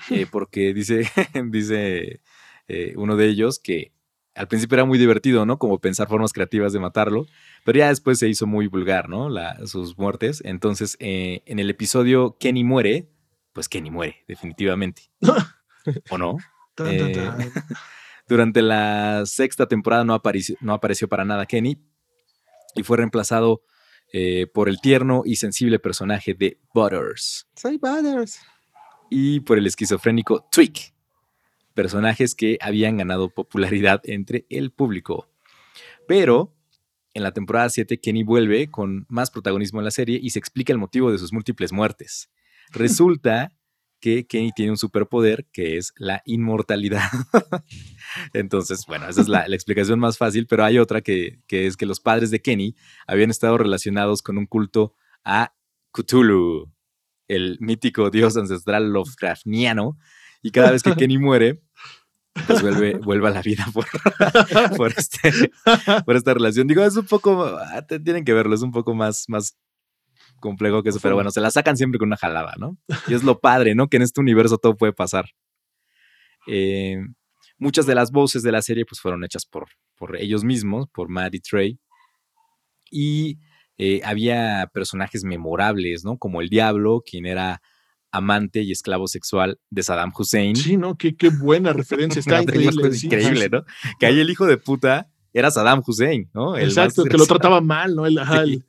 [0.10, 1.10] eh, porque dice,
[1.52, 2.22] dice
[2.68, 3.92] eh, uno de ellos que
[4.36, 5.60] al principio era muy divertido, ¿no?
[5.60, 7.26] Como pensar formas creativas de matarlo,
[7.66, 9.28] pero ya después se hizo muy vulgar, ¿no?
[9.66, 10.42] sus muertes.
[10.46, 13.10] Entonces, en el episodio Kenny muere,
[13.54, 15.12] pues Kenny muere, definitivamente.
[16.10, 16.38] ¿O no?
[16.86, 17.32] Eh,
[18.28, 21.78] durante la sexta temporada no apareció, no apareció para nada Kenny
[22.76, 23.64] y fue reemplazado
[24.12, 27.48] eh, por el tierno y sensible personaje de Butters.
[27.56, 28.40] Soy Butters.
[29.10, 30.94] Y por el esquizofrénico Twig.
[31.74, 35.30] Personajes que habían ganado popularidad entre el público.
[36.08, 36.54] Pero
[37.14, 40.74] en la temporada 7 Kenny vuelve con más protagonismo en la serie y se explica
[40.74, 42.30] el motivo de sus múltiples muertes.
[42.72, 43.54] Resulta
[44.00, 47.10] que Kenny tiene un superpoder que es la inmortalidad.
[48.34, 52.00] Entonces, bueno, esa es la, explicación más fácil, pero hay otra que, es que los
[52.00, 52.76] padres de Kenny
[53.08, 54.94] habían estado relacionados con un culto
[55.24, 55.54] a
[55.92, 56.72] Cthulhu,
[57.28, 59.98] el mítico dios ancestral Lovecraftiano,
[60.42, 61.62] y cada vez que Kenny muere,
[62.48, 63.86] pues vuelve, vuelve a la vida por,
[64.98, 65.52] este,
[66.06, 66.68] por esta relación.
[66.68, 69.58] Digo, es un poco, ah, tienen que verlo, es un poco más, más
[70.40, 72.78] complejo que eso, pero bueno, se la sacan siempre con una jalada, ¿no?
[73.08, 73.88] Y es lo padre, ¿no?
[73.88, 75.26] Que en este universo todo puede pasar.
[76.48, 76.98] Eh,
[77.58, 81.10] muchas de las voces de la serie pues fueron hechas por, por ellos mismos, por
[81.10, 81.80] Matt y Trey.
[82.92, 83.38] Y
[83.78, 86.18] eh, había personajes memorables, ¿no?
[86.18, 87.62] Como el Diablo, quien era
[88.12, 90.56] amante y esclavo sexual de Saddam Hussein.
[90.56, 90.96] Sí, ¿no?
[90.98, 92.20] Qué, qué buena referencia.
[92.20, 92.92] Está increíble.
[92.94, 93.64] sí, increíble, ¿no?
[94.00, 96.58] Que ahí el hijo de puta era Saddam Hussein, ¿no?
[96.58, 98.08] El Exacto, que lo trataba mal, ¿no?
[98.08, 98.54] El, ajá, Sí.
[98.54, 98.66] el-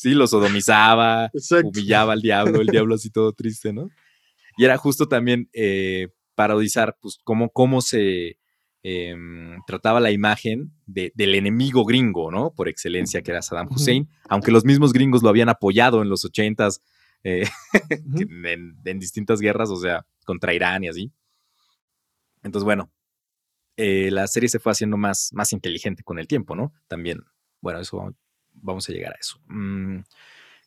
[0.00, 1.68] Sí, lo sodomizaba, exacto.
[1.68, 3.90] humillaba al diablo, el diablo así todo triste, ¿no?
[4.56, 8.38] Y era justo también eh, parodizar, pues, cómo, cómo se
[8.82, 12.50] em, trataba la imagen de- del enemigo gringo, ¿no?
[12.54, 13.68] Por excelencia, que era Saddam.
[13.70, 16.80] Hussein, aunque los mismos gringos lo habían apoyado en los ochentas
[17.22, 17.44] eh,
[18.46, 21.12] en, en distintas guerras, o sea, contra Irán y así.
[22.42, 22.90] Entonces, bueno,
[23.76, 26.72] eh, la serie se fue haciendo más, más inteligente con el tiempo, ¿no?
[26.88, 27.20] También,
[27.60, 28.14] bueno, eso
[28.52, 29.38] vamos, a llegar a eso.
[29.46, 30.00] Mm,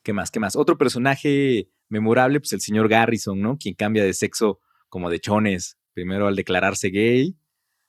[0.04, 0.32] ¿Qué más?
[0.32, 0.56] ¿Qué más?
[0.56, 3.58] Otro personaje memorable, pues el señor Garrison, ¿no?
[3.58, 4.60] Quien cambia de sexo
[4.90, 5.78] como de chones.
[5.94, 7.38] Primero al declararse gay,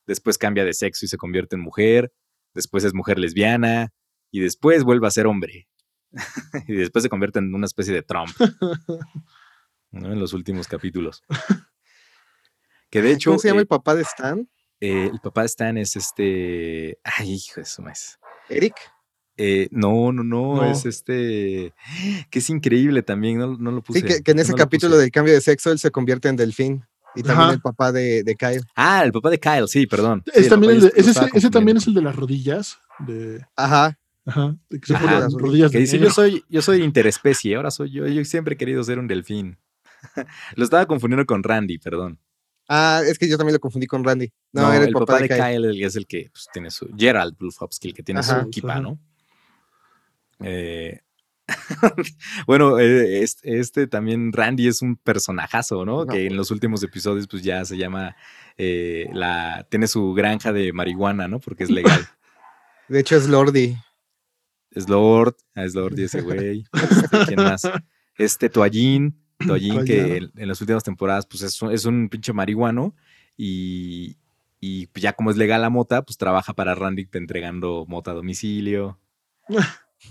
[0.07, 2.12] después cambia de sexo y se convierte en mujer,
[2.53, 3.92] después es mujer lesbiana
[4.30, 5.68] y después vuelve a ser hombre.
[6.68, 8.30] y después se convierte en una especie de Trump.
[9.90, 10.12] ¿no?
[10.12, 11.22] En los últimos capítulos.
[12.90, 14.49] Que de hecho, ¿Cómo se llama eh, el papá de Stan?
[14.80, 16.99] eh, el papá de Stan es este.
[17.03, 18.18] Ay, hijo de su maíz.
[18.49, 18.74] Eric.
[19.37, 20.64] Eh, no, no, no, No.
[20.70, 21.72] es este.
[22.30, 24.01] Que es increíble también, no, no lo puse.
[24.01, 26.37] Sí, que, que en ese no capítulo del cambio de sexo él se convierte en
[26.37, 26.85] delfín.
[27.16, 27.53] Y también Ajá.
[27.55, 28.62] el papá de, de Kyle.
[28.74, 30.22] Ah, el papá de Kyle, sí, perdón.
[30.32, 32.78] Es el también el de- ese, también es el de las rodillas.
[33.07, 33.97] De, Ajá.
[34.26, 35.20] ajá, de que se Ajá.
[35.20, 38.07] las rodillas Que de dice, yo soy, yo soy interespecie, ahora soy yo.
[38.09, 39.59] Yo siempre he querido ser un delfín.
[40.57, 42.18] lo estaba confundiendo con Randy, perdón.
[42.68, 44.32] Ah, es que yo también lo confundí con Randy.
[44.53, 45.39] No, era el, papá, de Kyle.
[45.72, 46.89] Kyle es el que pues, tiene su.
[46.97, 48.41] Gerald Blufowski, el que tiene Ajá.
[48.41, 48.80] su equipa, Ajá.
[48.80, 48.99] ¿no?
[50.41, 51.01] Eh,
[52.47, 56.05] bueno, eh, este, este también Randy es un personajazo, ¿no?
[56.05, 56.12] No.
[56.12, 58.16] Que en los últimos episodios, pues ya se llama.
[58.57, 61.41] eh, la, tiene su granja de marihuana, ¿no?
[61.41, 62.07] Porque es legal.
[62.89, 63.76] De hecho, es Lordy.
[64.70, 66.64] Es Lord, ah, es Lord y ese güey.
[66.72, 67.62] Este, ¿Quién más?
[68.16, 69.16] Este Toallín,
[69.47, 72.95] Toallín, que en, en las últimas temporadas, pues es un, es un pinche marihuano
[73.37, 74.16] y,
[74.61, 78.99] y ya como es legal la mota, pues trabaja para Randy entregando mota a domicilio.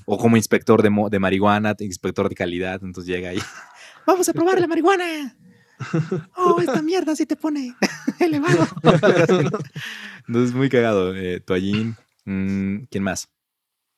[0.06, 3.40] O como inspector de, marihuana, inspector de calidad, entonces llega ahí.
[4.08, 5.36] Vamos a probar la marihuana.
[6.38, 7.76] Oh, esta mierda sí te pone
[8.20, 8.66] elevado.
[10.28, 11.14] Entonces, muy cagado.
[11.14, 11.98] Eh, Toallín.
[12.24, 13.28] Mm, ¿Quién más?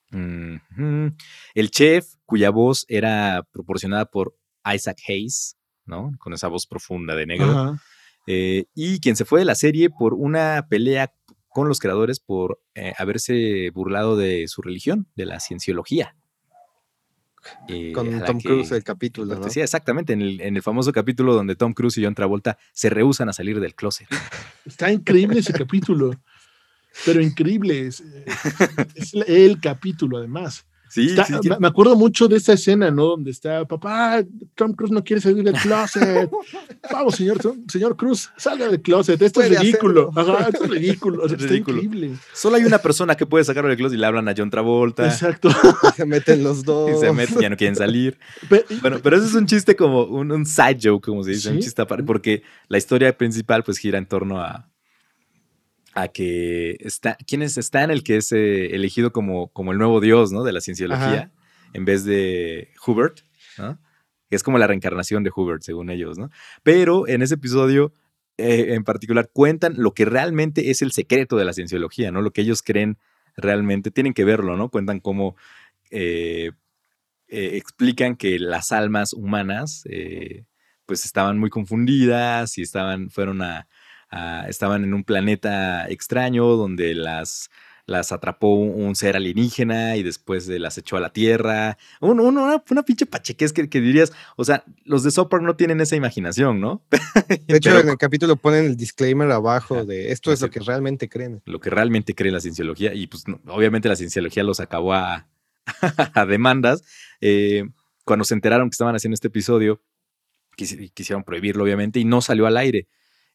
[0.09, 1.07] Mm.
[1.53, 4.35] El chef, cuya voz era proporcionada por
[4.73, 6.11] Isaac Hayes, ¿no?
[6.17, 7.77] Con esa voz profunda de negro.
[8.25, 11.13] Eh, y quien se fue de la serie por una pelea
[11.55, 16.13] con los creadores por eh, haberse burlado de su religión, de la cienciología.
[17.69, 19.31] Eh, Con Tom Cruise, el capítulo, ¿no?
[19.35, 22.89] pertenecía, exactamente, en el, en el famoso capítulo donde Tom Cruise y John Travolta se
[22.89, 24.05] rehusan a salir del closet.
[24.65, 26.11] Está increíble ese capítulo.
[27.05, 27.87] Pero increíble.
[27.87, 28.25] Es, eh,
[28.95, 30.67] es el capítulo, además.
[30.95, 33.03] Sí, Está- sí, me- me acuerdo mucho de esta escena, ¿no?
[33.07, 34.23] Donde está, papá,
[34.55, 36.29] Tom Cruise no quiere salir del closet.
[36.89, 37.37] Vamos, señor,
[37.67, 39.21] señor Cruz, salga del closet.
[39.21, 40.09] Esto es ridículo.
[40.15, 41.23] Ajá, esto es ridículo.
[41.23, 41.81] o sea, Es está ridículo.
[41.83, 42.15] increíble.
[42.33, 45.05] Solo hay una persona que puede sacarlo del closet y le hablan a John Travolta.
[45.05, 45.49] Exacto.
[45.97, 46.89] Se meten los dos.
[46.91, 48.17] Y se meten, ya no quieren salir.
[48.81, 51.59] Bueno, pero eso es un chiste como un, un side joke, como se dice, un
[51.59, 54.69] chiste aparte, porque la historia principal pues gira en torno a,
[55.95, 60.01] a que está, ¿quién es Stan el que es eh, elegido como, como el nuevo
[60.01, 60.43] dios, ¿no?
[60.43, 61.31] De la cienciología,
[61.73, 63.21] en vez de Hubert,
[63.57, 63.79] ¿no?
[64.29, 66.29] Que es como la reencarnación de Hubert, según ellos, ¿no?
[66.63, 67.93] Pero en ese episodio
[68.37, 72.21] eh, en particular cuentan lo que realmente es el secreto de la cienciología, ¿no?
[72.21, 72.97] Lo que ellos creen
[73.37, 74.69] realmente, tienen que verlo, ¿no?
[74.69, 75.37] Cuentan cómo
[75.91, 76.51] eh,
[77.29, 79.83] explican que las almas humanas
[80.85, 83.67] pues estaban muy confundidas y estaban, fueron a,
[84.09, 87.49] a- estaban en un planeta extraño donde las,
[87.87, 91.77] las atrapó un, ser alienígena y después las echó a la Tierra.
[92.01, 95.55] Un- un- una, una pinche pachequez que, que dirías, o sea, los de Sopar no
[95.55, 96.81] tienen esa imaginación, ¿no?
[96.89, 96.99] De
[97.57, 100.59] hecho, Pero en el capítulo ponen el disclaimer abajo Ah, de esto es lo que
[100.61, 101.41] realmente creen.
[101.45, 105.27] lo que realmente cree la cienciología y pues no, obviamente la cienciología los acabó a,
[106.13, 106.83] a demandas.
[107.21, 107.65] Eh,
[108.03, 109.81] cuando se enteraron que estaban haciendo este episodio,
[110.57, 112.87] quisi- quisieron prohibirlo obviamente y no salió al aire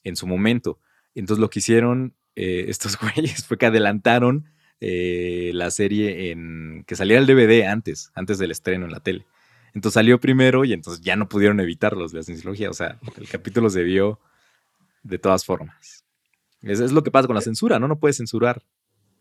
[0.05, 0.78] en su momento.
[1.14, 4.46] Entonces lo que hicieron eh, estos güeyes fue que adelantaron
[4.80, 9.26] eh, la serie en que saliera el DVD antes, antes del estreno en la tele.
[9.74, 12.70] Entonces salió primero y entonces ya no pudieron evitarlos la cienciología.
[12.70, 14.18] O sea, el capítulo se vio
[15.03, 16.05] de todas formas.
[16.62, 17.86] Es, es lo que pasa con la censura, ¿no?
[17.88, 18.62] No puedes censurar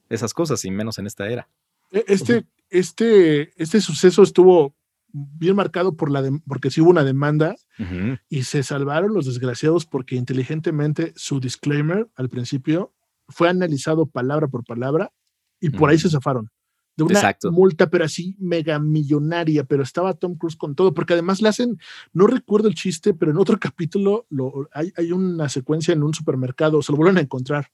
[0.10, 1.48] esas cosas, y menos en esta era.
[1.92, 4.76] E- Este, este, este suceso estuvo
[5.12, 8.18] bien marcado por la dem- porque sí hubo una demanda Ujú.
[8.30, 12.94] y se salvaron los desgraciados porque inteligentemente su disclaimer al principio
[13.28, 15.12] fue analizado palabra por palabra
[15.60, 16.14] y por ahí se Ujú.
[16.18, 16.50] zafaron.
[16.96, 17.50] De una Exacto.
[17.52, 21.80] multa, pero así mega millonaria, pero estaba Tom Cruise con todo, porque además le hacen,
[22.12, 26.14] no recuerdo el chiste, pero en otro capítulo lo, hay, hay una secuencia en un
[26.14, 27.72] supermercado, se lo vuelven a encontrar,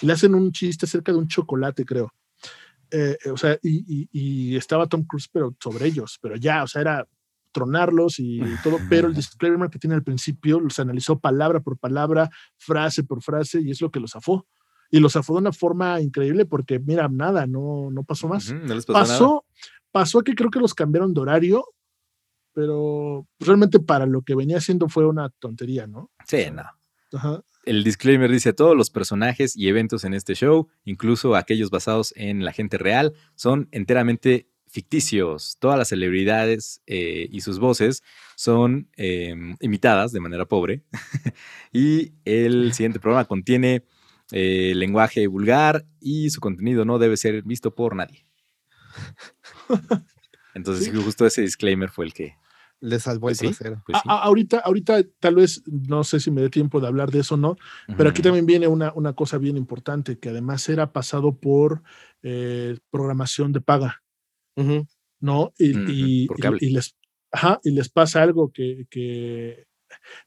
[0.00, 2.12] le hacen un chiste acerca de un chocolate, creo.
[2.90, 6.62] Eh, eh, o sea, y, y- y estaba Tom Cruise, pero sobre ellos, pero ya,
[6.62, 7.08] o sea, era
[7.52, 12.28] tronarlos y todo, pero el disclaimer que tiene al principio los analizó palabra por palabra,
[12.56, 14.46] frase por frase, y es lo que los zafó.
[14.90, 18.50] Y los zafó de una forma increíble porque, mira, nada, no, no pasó más.
[18.50, 19.08] Ujú, no les pasó, nada.
[19.08, 19.44] pasó,
[19.92, 21.64] pasó que creo que los cambiaron de horario,
[22.52, 26.10] pero realmente para lo que venía haciendo fue una tontería, ¿no?
[26.26, 26.62] Sí, no.
[27.18, 27.42] Ajá.
[27.66, 32.44] El disclaimer dice, todos los personajes y eventos en este show, incluso aquellos basados en
[32.44, 35.56] la gente real, son enteramente ficticios.
[35.60, 38.02] Todas las celebridades eh, y sus voces
[38.34, 40.82] son eh, imitadas de manera pobre.
[41.72, 43.84] y el siguiente programa contiene
[44.32, 48.26] eh, lenguaje vulgar y su contenido no debe ser visto por nadie.
[50.54, 52.36] Entonces, justo ese disclaimer fue el que...
[52.84, 53.46] Le salvó el Pues sí.
[53.46, 53.82] trasero.
[53.86, 54.08] pues, A- sí.
[54.10, 57.34] a- ahorita, ahorita tal vez, no sé si me dé tiempo de hablar de eso
[57.34, 57.56] o no,
[57.96, 61.82] pero aquí también viene una, una cosa bien importante, que además era pasado por
[62.22, 64.02] eh, programación de paga.
[65.20, 65.52] ¿no?
[65.58, 66.28] Y, y-
[66.60, 66.94] y- les,
[67.32, 69.66] ajá, y les pasa algo que, que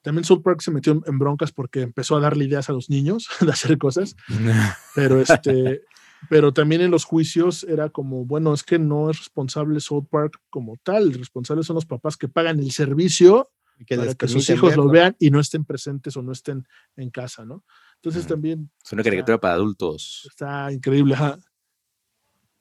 [0.01, 2.89] también South Park se metió en, en broncas porque empezó a darle ideas a los
[2.89, 4.15] niños de hacer cosas,
[4.95, 5.81] pero este,
[6.29, 10.41] pero también en los juicios era como, bueno, es que no es responsable South Park
[10.49, 13.49] como tal, responsables son los papás que pagan el servicio
[13.79, 16.67] Y Que para que sus hijos lo vean y no estén presentes o no estén
[16.95, 17.63] en casa, ¿no?
[17.95, 20.27] Entonces también Es una caricatura para adultos.
[20.29, 21.37] está increíble, ajá.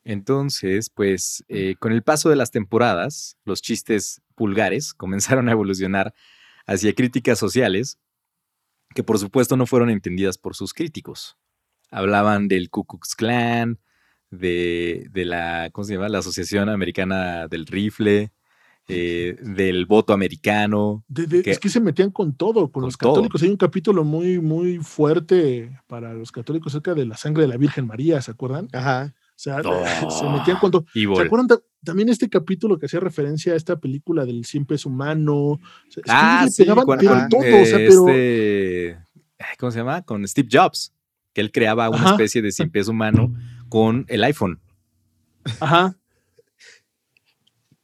[0.04, 6.14] Entonces, pues eh, con el paso de las temporadas, los chistes vulgares comenzaron a evolucionar
[6.66, 7.98] hacia críticas sociales
[8.94, 11.36] que por supuesto no fueron entendidas por sus críticos.
[11.91, 13.78] Hablaban del Ku Klux Klan,
[14.30, 16.09] de, de la, ¿cómo se llama?
[16.09, 18.32] La Asociación Americana del Rifle,
[18.89, 21.05] eh, del voto americano.
[21.09, 23.14] De- de- que- es que se metían con todo, con, Con los todo.
[23.14, 23.43] católicos.
[23.43, 27.57] Hay un capítulo muy, muy fuerte para los católicos acerca de la sangre de la
[27.57, 28.68] Virgen María, ¿se acuerdan?
[28.72, 29.14] Ajá.
[29.16, 30.87] O sea, Oh, se metían con todo.
[30.95, 34.87] ¿Se acuerdan ta- también este capítulo que hacía referencia a esta película del siempre es
[34.87, 35.34] humano?
[35.34, 37.78] O sea, es que Ah, le sí, pegaban, cuando- pero ah, todo, eh, o sea,
[37.78, 38.99] pero este,
[39.59, 40.03] ¿cómo se llama?
[40.03, 40.93] Con Steve Jobs,
[41.37, 42.11] que él creaba una Ajá.
[42.12, 43.30] especie de cien pies humano
[43.68, 44.59] con el iPhone.
[45.61, 45.95] ajá,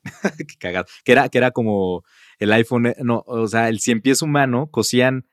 [0.49, 0.87] Qué cagado.
[1.05, 2.03] Que era, que era como
[2.39, 5.27] el iPhone, eh, no, o sea, el cien pies humano cosían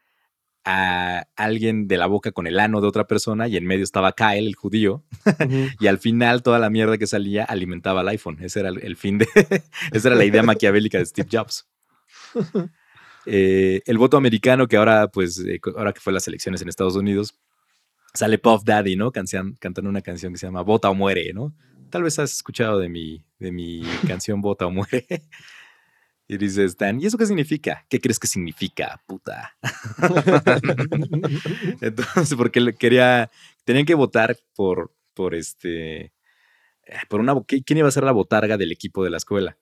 [0.66, 4.12] a alguien de la boca con el ano de otra persona y en medio estaba
[4.12, 5.06] Kyle, el judío,
[5.80, 8.38] y al final toda la mierda que salía alimentaba al iPhone.
[8.42, 9.28] Ese era el, el fin de,
[9.94, 11.70] esa era la idea maquiavélica de Steve Jobs.
[13.26, 16.98] Eh, el voto americano, que ahora, pues, eh, ahora que fue las elecciones en Estados
[16.98, 17.34] Unidos,
[18.14, 19.12] sale Puff Daddy, ¿no?
[19.12, 21.54] Canción- cantando una canción que se llama Vota o Muere, ¿no?
[21.90, 25.06] Tal vez has escuchado de mi, de mi canción Vota o Muere.
[26.28, 27.86] Y dice Stan, ¿y eso qué significa?
[27.90, 29.58] ¿Qué crees que significa, puta?
[31.82, 33.30] Entonces, porque quería,
[33.64, 36.12] tenían que votar por, por este, eh,
[37.10, 39.58] por una, ¿qui- ¿quién iba a ser la botarga del equipo de la escuela?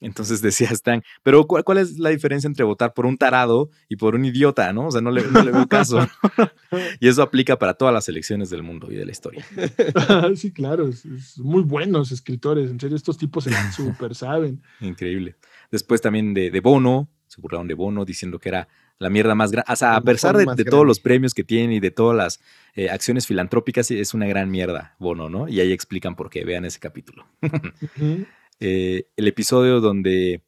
[0.00, 3.96] Entonces decía Stan, pero ¿cuál, cuál es la diferencia entre votar por un tarado y
[3.96, 4.86] por un idiota, no?
[4.86, 5.98] O sea, no le, no le veo caso.
[7.00, 9.44] y eso aplica para todas las elecciones del mundo y de la historia.
[10.36, 14.62] sí, claro, es- es muy buenos escritores, en serio, estos tipos se la super saben.
[14.80, 15.36] Increíble.
[15.70, 19.50] Después también de, de Bono, se burlaron de Bono diciendo que era la mierda más
[19.52, 19.72] grande.
[19.72, 22.40] O sea, a pesar de, todos los premios que tiene y de todas las
[22.74, 25.48] eh, acciones filantrópicas, es una gran mierda, Bono, ¿no?
[25.48, 26.44] Y ahí explican por qué.
[26.44, 27.24] Vean ese capítulo.
[27.42, 28.26] Ujú.
[28.60, 30.42] Eh, el episodio donde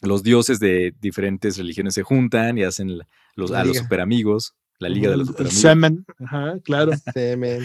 [0.00, 2.98] los dioses de diferentes religiones se juntan y hacen
[3.34, 4.54] los, a los superamigos.
[4.80, 5.60] La liga de los El superamigos.
[5.60, 6.92] semen, ajá, claro.
[7.14, 7.64] Semen.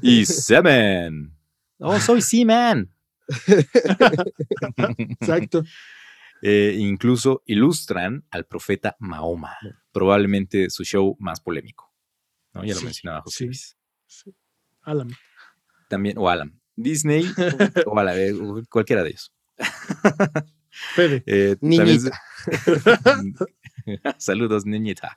[0.00, 1.36] Y Semen.
[1.78, 2.90] Oh, soy Seaman.
[4.98, 5.62] Exacto.
[6.42, 9.56] Eh, incluso ilustran al profeta Mahoma,
[9.92, 11.92] probablemente su show más polémico.
[12.52, 12.64] ¿no?
[12.64, 13.44] Ya lo Sí, mencionaba José sí.
[13.46, 13.76] Luis.
[14.82, 15.10] Alan.
[15.88, 16.60] También, o Alan.
[16.76, 17.24] Disney,
[17.86, 19.32] o Alan, eh, o cualquiera de ellos.
[20.94, 21.22] Fede.
[21.26, 22.20] Eh, Niñita.
[24.18, 25.16] Saludos, niñita.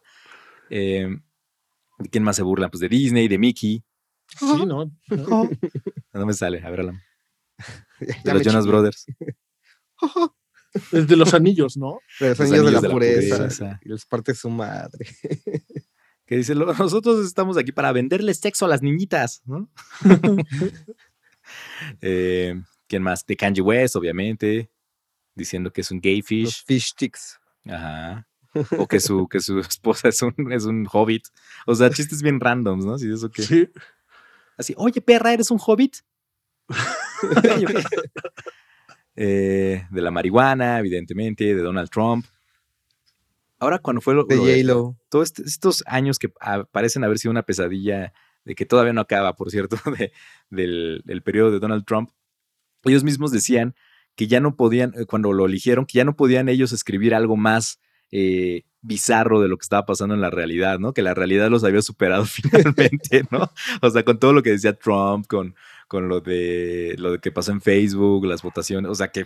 [0.70, 1.08] Eh,
[2.00, 2.70] ¿de ¿Quién más se burla?
[2.70, 3.84] Pues de Disney, de Mickey.
[4.38, 4.92] Sí, ¿no?
[5.10, 5.50] ¿no?
[6.14, 7.02] No me sale, a ver, Alan.
[8.00, 8.68] De Ya los Jonas.
[8.68, 9.06] Brothers.
[10.92, 12.00] Es de los anillos, ¿no?
[12.20, 13.38] De los Los anillos de la anillos de la pureza.
[13.38, 13.80] pureza.
[13.84, 15.08] Y les parte su madre.
[16.26, 19.72] Que dice, "Lo- nosotros estamos aquí para venderles sexo a las niñitas, ¿no?
[22.02, 22.56] Eh,
[22.88, 23.26] ¿Quién más?
[23.26, 24.70] De Kanye West, obviamente,
[25.36, 26.64] diciendo que es un gay Los fish.
[26.66, 27.40] fish chicks.
[27.66, 28.28] Ajá.
[28.78, 31.26] O que su, que su esposa es un, es un hobbit.
[31.66, 32.96] O sea, chistes bien randoms, ¿no?
[32.96, 33.42] Eso que.
[33.44, 33.70] Sí.
[34.58, 35.98] Así, oye, perra, ¿eres un hobbit?
[39.16, 42.26] Eh, de la marihuana, evidentemente, de Donald Trump.
[43.60, 44.98] Ahora, cuando fue lo, De lo J-Lo.
[45.10, 48.14] todos est- estos años que ah, parecen haber sido una pesadilla,
[48.48, 50.12] de que todavía no acaba, por cierto, de-
[50.50, 52.10] del, del periodo de Donald Trump,
[52.84, 53.76] ellos mismos decían
[54.16, 57.36] que ya no podían, eh, cuando lo eligieron, que ya no podían ellos escribir algo
[57.38, 57.80] más
[58.12, 60.94] eh, bizarro de lo que estaba pasando en la realidad, ¿no?
[60.94, 63.52] Que la realidad los había superado finalmente, ¿no?
[63.82, 65.56] O sea, con todo lo que decía Trump, con,
[65.90, 69.26] con lo, de, lo de que pasó en Facebook, las votaciones, o sea, que,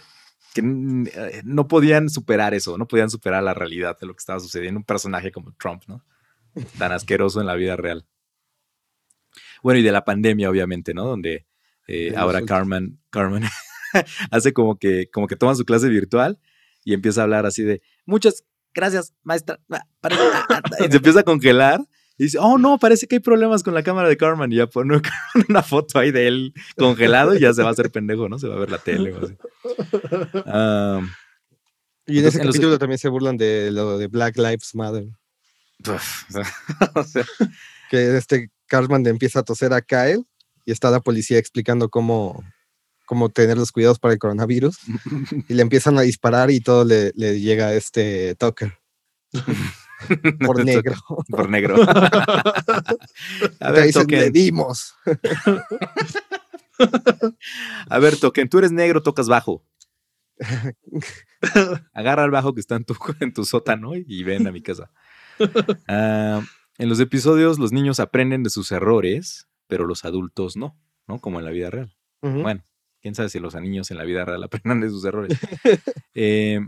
[0.53, 4.39] que eh, no podían superar eso, no podían superar la realidad de lo que estaba
[4.39, 4.79] sucediendo.
[4.79, 6.03] Un personaje como Trump, ¿no?
[6.79, 8.05] Tan asqueroso en la vida real.
[9.63, 11.05] Bueno, y de la pandemia, obviamente, ¿no?
[11.05, 11.45] Donde
[11.87, 12.41] eh, ahora.
[12.43, 13.43] Carmen, Carmen
[14.31, 16.39] hace como que, como que toma su clase virtual
[16.83, 18.43] y empieza a hablar así de muchas
[18.73, 19.59] gracias, maestra.
[19.69, 20.09] Ah, ah,
[20.49, 21.81] ah", Y se empieza a congelar.
[22.17, 24.51] Y dice, oh no, parece que hay problemas con la cámara de Carmen.
[24.51, 25.01] Y ya pone
[25.49, 28.37] una foto ahí de él congelado y ya se va a hacer pendejo, ¿no?
[28.37, 29.35] Se va a ver la tele o así.
[32.07, 35.05] Y en Entonces, ese en los- también se burlan de lo de Black Lives Matter.
[36.95, 37.25] o sea,
[37.89, 40.23] Que este Cartman le empieza a toser a Kyle
[40.65, 42.41] y está la policía explicando cómo,
[43.05, 44.77] cómo tener los cuidados para el coronavirus.
[45.49, 48.79] Y le empiezan a disparar y todo le, le llega a este Tucker.
[50.39, 50.95] Por negro.
[51.27, 51.75] Por negro.
[51.83, 52.93] a
[53.59, 54.95] Te ver, dicen, le dimos.
[57.89, 59.65] a ver, Token, tú eres negro, tocas bajo.
[61.93, 64.89] Agarra el bajo que está en tu, en tu sótano y ven a mi casa.
[65.87, 66.41] Ah,
[66.77, 71.19] en los episodios los niños aprenden de sus errores, pero los adultos no, ¿no?
[71.19, 71.95] Como en la vida real.
[72.21, 72.63] Bueno,
[73.01, 75.37] quién sabe si los niños en la vida real aprendan de sus errores.
[76.13, 76.59] Eh,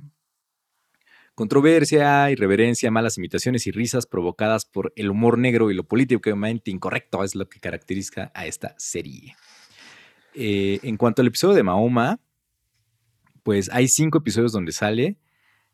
[1.35, 7.23] controversia, irreverencia, malas imitaciones y risas provocadas por el humor negro y lo políticamente incorrecto
[7.23, 9.35] es lo que caracteriza a esta serie.
[10.33, 12.19] Eh, en cuanto al episodio de Mahoma,
[13.43, 15.17] pues hay cinco episodios donde sale,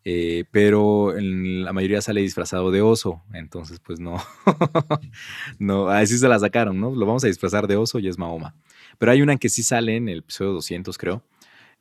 [0.06, 4.18] eh, pero la mayoría sale disfrazado de oso, entonces pues no,
[5.60, 6.94] no, así se la sacaron, ¿no?
[6.96, 8.56] Lo vamos a disfrazar de oso y es Mahoma.
[8.98, 11.24] Pero hay una que sí sale en el episodio 200, creo.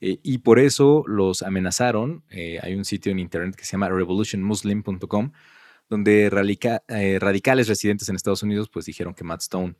[0.00, 2.22] eh, y por eso los amenazaron.
[2.30, 5.32] eh, hay un sitio en internet que se llama revolutionmuslim.com,
[5.88, 6.82] donde radica-
[7.20, 9.74] radicales residentes en Estados Unidos pues dijeron que Matt Stone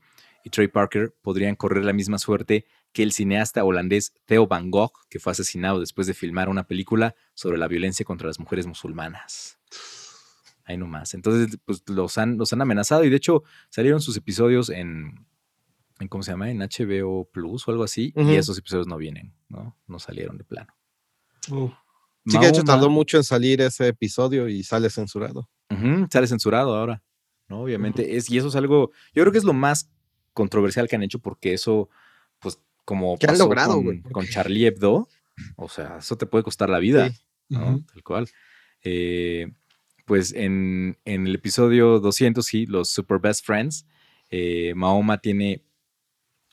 [0.45, 2.65] y Trey Parker podrían correr la misma suerte
[2.99, 7.15] que el cineasta holandés Theo Van Gogh, que fue asesinado después de filmar una película
[7.33, 9.57] sobre la violencia contra las mujeres musulmanas.
[10.65, 11.15] Ahí nomás.
[11.15, 15.25] Entonces, pues los han, los han amenazado y de hecho salieron sus episodios en,
[16.01, 16.51] en ¿cómo se llama?
[16.51, 18.13] En HBO Plus o algo así.
[18.17, 19.77] Y esos episodios no vienen, ¿no?
[19.87, 20.75] No salieron de plano.
[21.53, 21.71] Uh,
[22.27, 25.49] Sí que de hecho tardó mucho en salir ese episodio y sale censurado.
[26.11, 27.01] Sale censurado ahora,
[27.47, 27.61] ¿no?
[27.61, 28.17] Obviamente.
[28.17, 29.89] es, y eso es algo, yo creo que es lo más
[30.33, 31.89] controversial que han hecho porque eso,
[32.89, 35.11] como ¿Qué han pasó logrado, con, Charlie Hebdo,
[35.57, 37.21] o sea, eso te puede costar la vida, Sí.
[37.51, 37.85] ¿no?
[37.93, 38.31] Tal cual.
[38.83, 39.53] Eh,
[40.07, 43.87] pues en, en el episodio 200, sí, los Super Best Friends,
[44.31, 45.63] eh, Mahoma tiene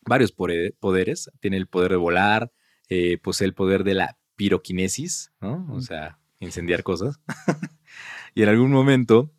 [0.05, 1.31] varios poderes.
[1.39, 2.51] Tiene el poder de volar,
[2.89, 5.65] eh, posee el poder de la piroquinesis, ¿no?
[5.71, 7.21] O sea, incendiar cosas.
[8.36, 9.31] y en algún momento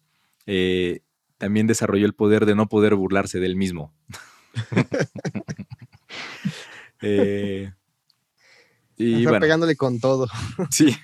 [0.46, 1.00] eh,
[1.36, 3.92] también desarrolló el poder de no poder burlarse de él mismo.
[7.06, 7.72] Eh,
[8.96, 10.26] y Está bueno, pegándole con todo.
[10.70, 10.96] Sí.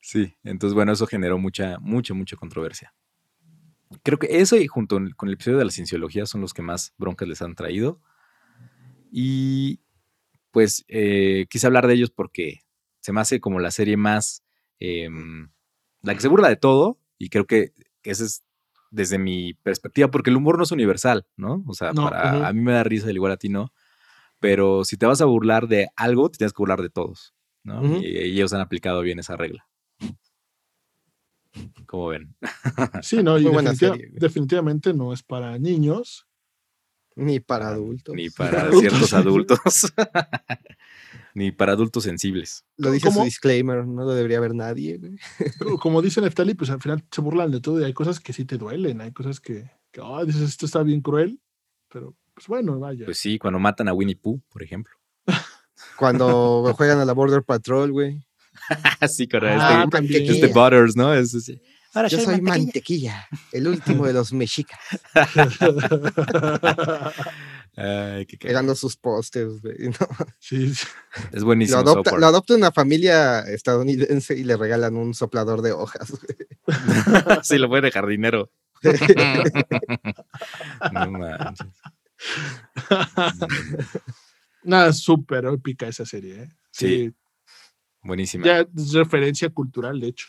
[0.00, 2.94] Sí, entonces bueno, eso generó mucha, mucha, mucha controversia.
[4.02, 6.94] Creo que eso y junto con el episodio de la cienciología son los que más
[6.96, 8.00] broncas les han traído.
[9.12, 9.80] Y
[10.50, 12.60] pues eh, quise hablar de ellos porque
[13.00, 14.44] se me hace como la serie más,
[14.80, 15.50] em,
[16.02, 18.44] la que se burla de todo y creo que esa es
[18.90, 21.62] desde mi perspectiva, porque el humor no es universal, ¿no?
[21.66, 23.72] O sea, No, para, a mí me da risa, al igual a ti no.
[24.40, 27.34] Pero si te vas a burlar de algo, te tienes que burlar de todos,
[27.64, 29.66] y, y ellos han aplicado bien esa regla.
[31.86, 32.34] Como ven.
[33.02, 36.26] Sí, no, y definitiva- definitivamente no es para niños.
[37.16, 38.14] Ni para adultos.
[38.14, 38.80] Ni para Adultos.
[38.80, 39.92] ciertos adultos.
[41.34, 42.64] Ni para adultos sensibles.
[42.76, 45.00] Lo dice su disclaimer, no lo debería ver nadie.
[45.80, 48.44] Como dice Neftali, pues al final se burlan de todo y hay cosas que sí
[48.44, 51.40] te duelen, hay cosas que, que "Ay, dices, esto está bien cruel,
[51.92, 53.04] pero pues bueno, vaya.
[53.04, 54.94] Pues sí, cuando matan a Winnie Pooh, por ejemplo.
[55.96, 58.24] Cuando juegan a la Border Patrol, güey.
[59.00, 60.30] Así, con Ah, este, también.
[60.30, 61.12] este Butters, ¿no?
[61.12, 61.50] Es, es-
[61.94, 64.78] Ahora Yo soy mantequilla, el último de los mexicas.
[67.76, 68.48] Ay, qué cagado.
[68.52, 69.76] Pegando sus pósters, güey.
[69.88, 70.06] ¿no?
[70.38, 70.86] sí, sí.
[71.32, 71.78] Es buenísimo.
[71.78, 76.12] Adopta, lo adopta una familia estadounidense y le regalan un soplador de hojas.
[77.42, 78.52] sí, lo pone de jardinero.
[80.92, 81.66] no manches.
[84.64, 86.48] Nada, súper épica esa serie, ¿eh?
[86.70, 87.12] Sí.
[88.02, 88.44] Buenísima.
[88.44, 90.26] Ya es referencia cultural, de hecho.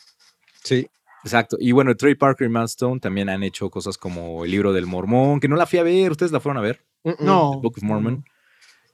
[0.63, 0.87] Sí.
[1.23, 1.57] Exacto.
[1.59, 5.39] Y bueno, Trey Parker y Milestone también han hecho cosas como el libro del Mormón,
[5.39, 6.11] que no la fui a ver.
[6.11, 6.85] ¿Ustedes la fueron a ver?
[7.19, 7.51] No.
[7.55, 8.23] The Book of Mormon.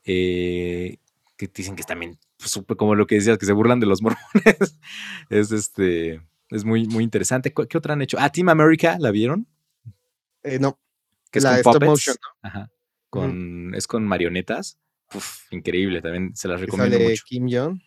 [0.06, 0.98] Eh,
[1.38, 3.86] que dicen que es también pues, súper como lo que decías, que se burlan de
[3.86, 4.80] los mormones.
[5.30, 6.22] es este.
[6.50, 7.54] Es muy, muy interesante.
[7.54, 8.18] ¿Cu- ¿Qué otra han hecho?
[8.20, 9.48] Ah, Team America, ¿la vieron?
[10.44, 10.80] Eh, no.
[11.32, 11.90] Que es La con stop puppets.
[11.90, 12.72] motion, Ajá.
[13.10, 14.78] Con, Es con marionetas.
[15.14, 17.24] Uf, increíble, también se las recomiendo mucho.
[17.28, 17.80] Kim Jong.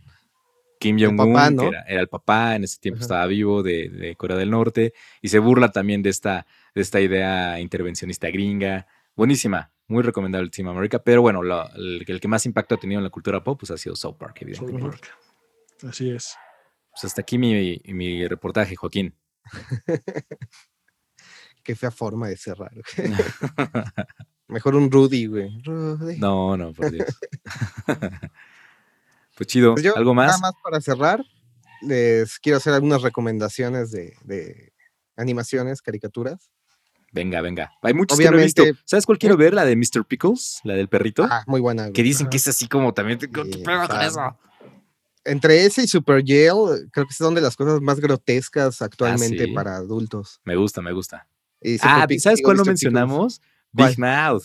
[0.81, 1.63] Kim Jong-un, ¿no?
[1.65, 3.05] era, era el papá, en ese tiempo Ajá.
[3.05, 7.01] estaba vivo de, de Corea del Norte, y se burla también de esta, de esta
[7.01, 8.87] idea intervencionista gringa.
[9.17, 13.01] Buenísima, muy recomendable Team America, pero bueno, lo- el, el que más impacto ha tenido
[13.01, 14.89] en la cultura pop pues, ha sido South Park, South evidentemente.
[14.89, 15.19] Park.
[15.89, 16.37] Así es.
[16.93, 19.15] Pues hasta aquí mi, mi reportaje, Joaquín.
[21.65, 22.73] Qué fea forma de cerrar.
[24.49, 25.63] Mejor un Rudy, güey.
[25.63, 26.19] Rudy.
[26.19, 27.07] no, no, por Dios.
[29.37, 30.29] pues chido, Pues yo, ¿algo más?
[30.29, 31.25] Nada más para cerrar,
[31.83, 34.73] les quiero hacer algunas recomendaciones de, de
[35.17, 36.51] animaciones, caricaturas.
[37.13, 37.71] Venga, venga.
[37.83, 38.83] Hay muchos que no he Obviamente- visto.
[38.85, 39.55] ¿Sabes cuál quiero ver?
[39.55, 40.05] La de Mr.
[40.07, 41.27] Pickles, la del perrito.
[41.31, 41.85] Ah, muy buena.
[41.85, 41.93] güey.
[41.95, 43.19] que dicen que es así como también.
[43.19, 44.39] ¿Qué Sí, pedo con eso?
[45.25, 49.47] Entre ese y Super Jail, creo que son de las cosas más grotescas actualmente Ah,
[49.47, 49.53] sí.
[49.53, 50.41] para adultos.
[50.45, 51.27] Me gusta, me gusta.
[51.61, 52.63] Y Ah, ¿sabes cuál no.
[52.65, 53.41] Pickles.
[53.73, 54.43] Big Mouth.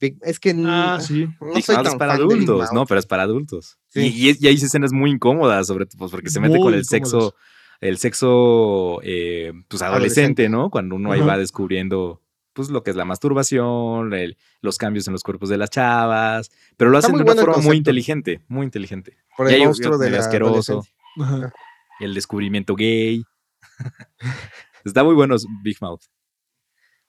[0.00, 1.26] Big- Es que n- Ah, sí.
[1.40, 2.72] no Big soy Mouth tan es para fan de Big adultos, Mouth.
[2.72, 3.78] no, pero es para adultos.
[3.88, 4.00] Sí.
[4.00, 6.84] Y, y, y hay escenas muy incómodas, sobre todo, pues, porque se mete con el
[6.84, 7.34] sexo, incómodas.
[7.80, 10.48] el sexo, eh, pues adolescente, Adolescente.
[10.48, 10.70] ¿no?
[10.70, 11.30] Cuando uno ahí Ajá.
[11.30, 12.20] va descubriendo,
[12.52, 16.50] pues lo que es la masturbación, el- los cambios en los cuerpos de las chavas,
[16.76, 17.76] pero lo Está hacen muy de una bueno el forma muy concepto.
[17.78, 19.16] inteligente, muy inteligente.
[19.36, 20.94] Por Y el hay monstruo de medio la asqueroso, adolescencia.
[21.46, 21.52] Ajá.
[22.00, 23.24] el descubrimiento gay.
[24.84, 26.02] Está muy bueno Big Mouth.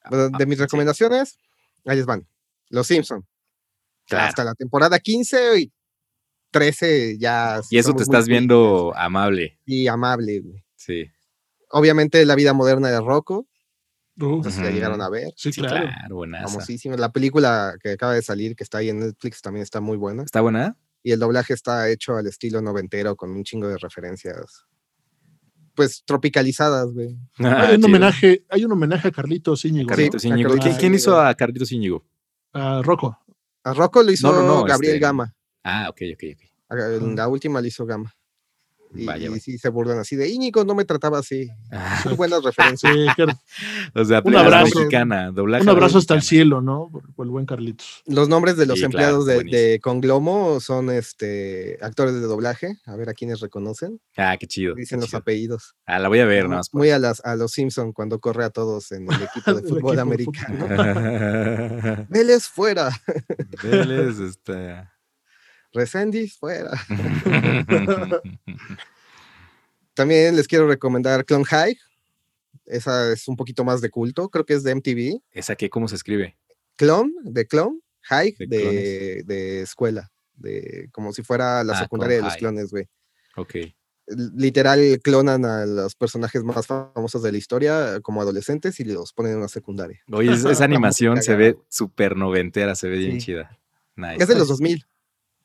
[0.09, 0.63] Bueno, Ah, de mis sí.
[0.63, 1.37] recomendaciones,
[1.85, 2.27] ahí les van.
[2.69, 3.25] Los Simpson.
[4.07, 4.27] Claro.
[4.27, 5.73] Hasta la temporada 15 y
[6.51, 7.61] 13 ya.
[7.69, 10.63] Y eso te estás viendo amable, Y amable, güey.
[10.75, 11.05] sí.
[11.71, 13.47] Obviamente la vida moderna de Rocco,
[14.17, 15.33] Uh, no sé si la llegaron a ver.
[15.35, 15.89] sí, Sí, claro.
[16.47, 16.95] Famosísima.
[16.95, 20.23] La película que acaba de salir, que está ahí en Netflix, también está muy buena.
[20.23, 20.77] ¿Está buena?
[21.03, 24.63] Y el doblaje está hecho al estilo noventero con un chingo de referencias.
[25.75, 27.17] Pues tropicalizadas, güey.
[27.39, 27.87] Ah, hay, un chido.
[27.87, 29.89] homenaje, hay un homenaje a Carlitos Íñigo, ¿no?
[29.89, 30.49] Carlitos Sí, a Íñigo.
[30.49, 30.95] Carlitos ¿Qui- ¿Quién Íñigo.
[30.97, 32.05] hizo a Carlitos Íñigo?
[32.53, 33.17] A Rocco.
[33.63, 35.35] A Rocco lo hizo No, no, no, Gabriel este, Gama.
[35.63, 37.15] Ah, ok, ok, ok.
[37.15, 38.13] La última lo hizo Gama.
[38.95, 39.41] Y, Vaya, y vaya.
[39.41, 41.49] sí se burlan así de Íñigo no me trataba así.
[41.71, 42.93] Ah, Muy buenas Sí, referencias.
[43.93, 44.79] o sea, Un abrazo.
[44.79, 46.89] mexicana, doblaje un abrazo hasta el cielo, ¿no?
[46.91, 48.03] Por, por el buen Carlitos.
[48.05, 52.77] Los nombres de los Sí, empleados claro, de, de Conglomo son este actores de doblaje.
[52.85, 53.99] A ver a quiénes reconocen.
[54.17, 54.75] Ah, qué chido.
[54.75, 55.19] Dicen qué los chido.
[55.19, 55.75] apellidos.
[55.85, 56.69] Ah, la voy a ver, nada más.
[56.73, 59.77] Muy a, las, a los Simpson cuando corre a todos en el equipo de fútbol
[59.77, 60.67] equipo de americano.
[62.09, 62.89] Vélez fuera.
[63.63, 64.87] Vélez, este.
[65.75, 66.71] Resendiz fuera.
[69.93, 71.77] También les quiero recomendar Clone High.
[72.65, 74.29] Esa es un poquito más de culto.
[74.29, 75.21] Creo que es de MTV.
[75.31, 75.69] ¿Esa qué?
[75.69, 76.37] ¿Cómo se escribe?
[76.75, 77.79] Clone, de Clone.
[78.01, 80.11] High, De de, de escuela.
[80.35, 82.39] De, como si fuera la Ah, secundaria de los High.
[82.39, 82.87] clones, güey.
[83.37, 83.55] Ok.
[84.07, 89.31] literal clonan a los personajes más famosos de la historia como adolescentes y los ponen
[89.33, 89.99] en una secundaria.
[90.11, 93.27] Oye, es- esa animación se ve súper noventera, se ve bien Sí.
[93.27, 93.57] chida.
[93.95, 94.17] Nice.
[94.21, 94.85] Es de los 2000,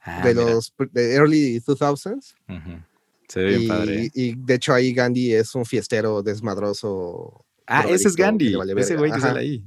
[0.03, 0.51] Ah, de mira.
[0.51, 2.35] los de early 2000s.
[2.49, 2.83] Ujú.
[3.29, 4.03] Se ve bien Y, padre.
[4.05, 4.11] ¿eh?
[4.15, 7.45] y de hecho ahí Gandhi es un fiestero desmadroso.
[7.67, 8.55] Ah, ese es Gandhi.
[8.57, 9.65] vale ese güey que sale ahí.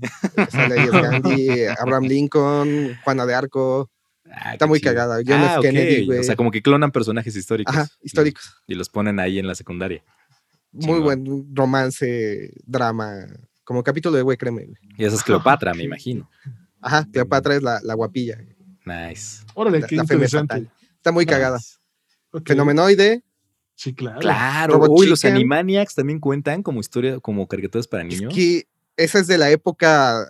[0.49, 3.89] Sale ahí es Gandhi, Abraham Lincoln, Juana de Arco.
[4.29, 4.91] Ah, Está muy chido.
[4.91, 5.15] cagada.
[5.25, 5.45] John F.
[5.45, 5.61] Ah, ok.
[5.61, 6.19] Kennedy, güey.
[6.19, 7.73] O sea, como que clonan personajes históricos.
[7.75, 8.55] Ajá, históricos.
[8.67, 10.03] Y los ponen ahí en la secundaria.
[10.71, 13.27] Muy buen romance, drama.
[13.63, 14.65] Como capítulo de Güey Créeme.
[14.65, 14.77] güey.
[14.97, 16.29] Y esa es Cleopatra, me imagino.
[16.81, 18.37] Ajá, Cleopatra es la, la guapilla.
[18.85, 19.43] Nice.
[19.53, 20.53] Órale, La, qué la interesante.
[20.55, 20.71] fatal.
[20.97, 21.59] Está muy cagada.
[22.45, 23.23] Fenomenoide,
[23.75, 24.19] Sí, claro.
[24.19, 24.73] Claro.
[24.75, 25.25] Robot Uy, los.
[25.25, 28.33] Animaniacs también cuentan como historia, como caricaturas para niños.
[28.33, 28.67] que
[28.97, 30.27] esa es de la época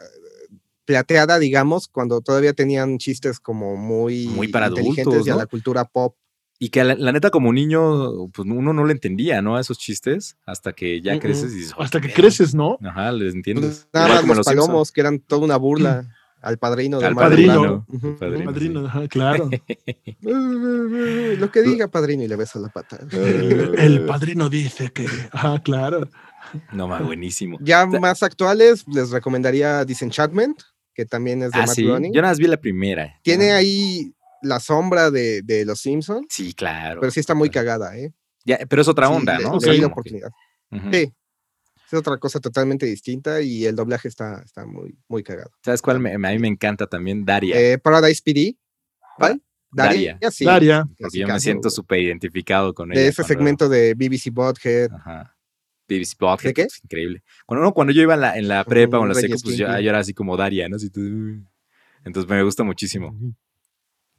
[0.86, 5.40] plateada, digamos, cuando todavía tenían chistes como muy, Muy para inteligentes adultos, y a ¿no?
[5.40, 6.16] la cultura pop.
[6.60, 9.58] Y que la, la neta, como niño, pues uno no le entendía, ¿no?
[9.58, 12.78] A esos chistes, hasta que ya creces y dices, Hasta "Oh, que creces, ¿no?
[12.80, 12.90] pedo".
[12.92, 13.88] Ajá, les entiendes.
[13.92, 16.08] Pues, Nada más como los, palomos, que eran toda una burla
[16.44, 17.86] al padrino de Al padrino.
[17.92, 18.86] El padrino, Padrino, sí.
[18.88, 19.50] ajá, claro.
[20.22, 23.00] Lo que diga padrino y le besa la pata.
[23.12, 25.08] El padrino dice que.
[25.32, 26.10] Ajá, claro.
[26.72, 27.58] No, más buenísimo.
[27.62, 30.60] Ya más actuales, les recomendaría Disenchantment,
[30.94, 31.84] que también es de Ah, Matt sí.
[31.86, 32.14] Groening.
[32.14, 33.20] Yo nada más vi la primera.
[33.24, 37.00] Tiene ahí la sombra de, de los Simpsons, Sí, claro.
[37.00, 38.12] pero sí está muy cagada, ¿eh?
[38.46, 39.52] Ya, pero es otra onda, ¿no?
[39.52, 40.32] le O sea, doy la como que- oportunidad.
[40.92, 41.14] Sí.
[41.94, 45.52] Es otra cosa totalmente distinta y el doblaje está, está muy, muy cagado.
[45.64, 46.00] ¿Sabes cuál?
[46.00, 47.56] me- a mí me encanta también Daria.
[47.60, 48.58] Eh, Paradise PD.
[49.18, 49.44] ¿Cuál?
[49.72, 50.18] Daria.
[50.32, 50.44] sí.
[50.44, 50.86] Daria.
[51.00, 53.00] porque yo me siento súper identificado con ella.
[53.02, 54.92] De ese cuando- segmento de BBC Bothead.
[54.92, 55.38] Ajá.
[55.88, 56.68] BBC Bothead, ¿De qué?
[56.84, 57.24] increíble.
[57.46, 59.56] Cuando, no, cuando yo iba en la, en la prepa o en la seco, pues
[59.58, 60.78] yo, yo era así como Daria, ¿no?
[60.78, 60.90] Así.
[62.06, 63.16] Entonces me gusta muchísimo.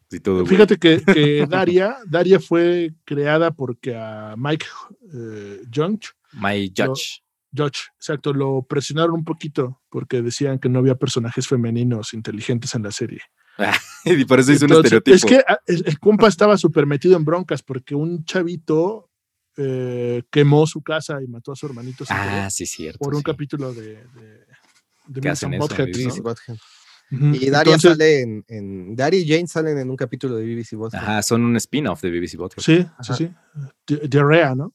[0.08, 0.46] Así todo, güey.
[0.46, 4.66] Fíjate que, que Daria, Daria fue creada porque a Mike
[5.12, 7.23] eh, Judge, My Judge.
[7.56, 12.82] Judge, exacto, lo presionaron un poquito porque decían que no había personajes femeninos inteligentes en
[12.82, 13.20] la serie.
[14.04, 15.14] y por eso hizo un estereotipo.
[15.14, 19.10] Es que ah, el, el compa estaba súper metido en broncas porque un chavito
[19.56, 22.98] eh, quemó su casa y mató a su hermanito querer ah, sí, cierto.
[22.98, 23.24] por un sí.
[23.24, 24.44] capítulo de, de,
[25.06, 26.56] de ¿Qué.
[27.10, 30.74] Y Daria Entonces, sale en, en- Daria y Jane salen en un capítulo de BBC
[30.74, 31.02] Bothead.
[31.02, 32.62] Ajá, son un spin-off de BBC Bothead.
[32.62, 33.14] Sí, sí, Ajá.
[33.14, 33.30] sí.
[33.86, 34.72] Di- Diarrea, ¿no?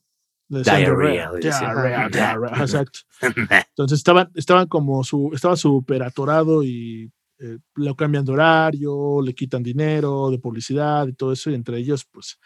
[0.50, 1.32] Diarrea.
[1.40, 3.00] Diarrea, diarrea, exacto.
[3.70, 9.34] Entonces estaban, estaban como su, estaba súper atorado y eh, lo cambian de horario, le
[9.34, 12.38] quitan dinero de publicidad y todo eso, y entre ellos, pues,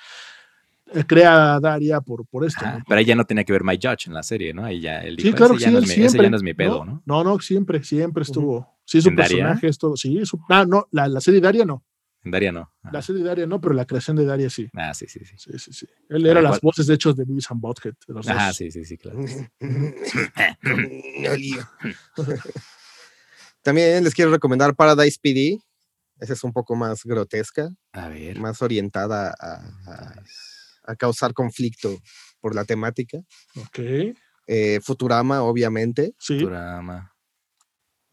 [0.93, 2.65] eh, crea a Daria por, por esto.
[2.65, 2.83] Ajá, ¿no?
[2.87, 4.69] Pero ya no tenía que ver My Judge en la serie, ¿no?
[4.71, 6.23] Ya él Sí, claro ese que ya sí, no es mi- ese siempre.
[6.23, 7.01] ya no es mi pedo, ¿no?
[7.05, 8.67] No, no, siempre, siempre estuvo.
[8.85, 9.37] Sí, su ¿En Daria?
[9.37, 9.95] personaje es todo.
[9.95, 11.83] Sí, su, ah, no, la, la serie Daria no.
[12.23, 12.61] En Daria no.
[12.81, 12.91] Ajá.
[12.93, 14.69] La serie Daria no, pero la creación de Daria sí.
[14.73, 15.35] Ah, sí, sí, sí.
[15.37, 15.85] Sí, sí, sí.
[16.09, 16.61] Él era ver, las ¿cuál?
[16.63, 17.93] voces, de hecho, de Beavis and Butthead.
[18.07, 18.55] de los Ajá, dos.
[18.57, 19.19] sí, sí, sí, claro.
[23.61, 25.59] También les quiero recomendar Paradise PD.
[26.19, 28.39] Esa es un poco más grotesca, A ver.
[28.39, 29.55] más orientada a,
[29.87, 30.23] a-
[30.85, 31.97] a causar conflicto
[32.41, 33.19] por la temática.
[33.55, 33.79] Ok,
[34.47, 36.13] Eh, Futurama, obviamente.
[36.19, 36.43] sí.
[36.43, 37.13] Drama.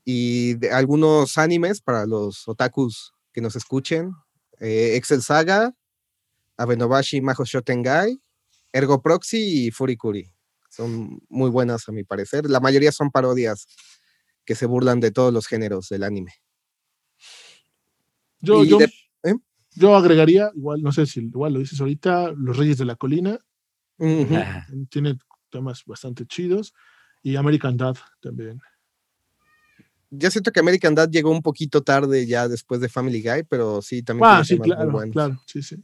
[0.04, 4.12] Y de algunos animes para los otakus que nos escuchen.
[4.60, 5.74] eh, Excel Saga,
[6.56, 8.20] Abenobashi Maho Shotengai,
[8.72, 10.30] Ergo Proxy y Furikuri.
[10.68, 12.48] Son muy buenas a mi parecer.
[12.48, 13.66] La mayoría son parodias
[14.44, 16.32] que se burlan de todos los géneros del anime.
[18.40, 18.92] Yo, Y yo, de-
[19.24, 19.34] ¿eh?
[19.74, 23.38] yo agregaría, igual, no sé si igual lo dices ahorita, Los Reyes de la Colina.
[24.90, 25.18] Tiene
[25.50, 26.72] temas bastante chidos.
[27.22, 28.60] Y American Dad también.
[30.10, 33.80] Yo siento que American Dad llegó un poquito tarde ya después de Family Guy, pero
[33.80, 35.76] sí, también Ah, sí, claro, claro, sí, sí.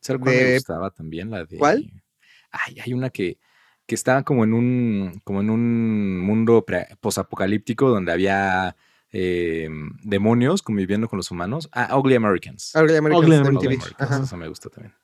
[0.00, 1.30] ¿Sabes cuál me gustaba también?
[1.30, 1.58] La de.
[1.58, 2.02] ¿Cuál?
[2.50, 3.38] Ay, hay una que,
[3.86, 6.64] que estaba como en un, como en un mundo
[7.00, 8.76] posapocalíptico donde había
[9.12, 9.68] eh,
[10.02, 11.68] demonios conviviendo con los humanos.
[11.72, 12.72] Ah, Ugly Americans.
[12.74, 13.66] Ugly Americans Ugly.
[13.66, 14.26] Americans.
[14.26, 14.94] Eso me gusta también.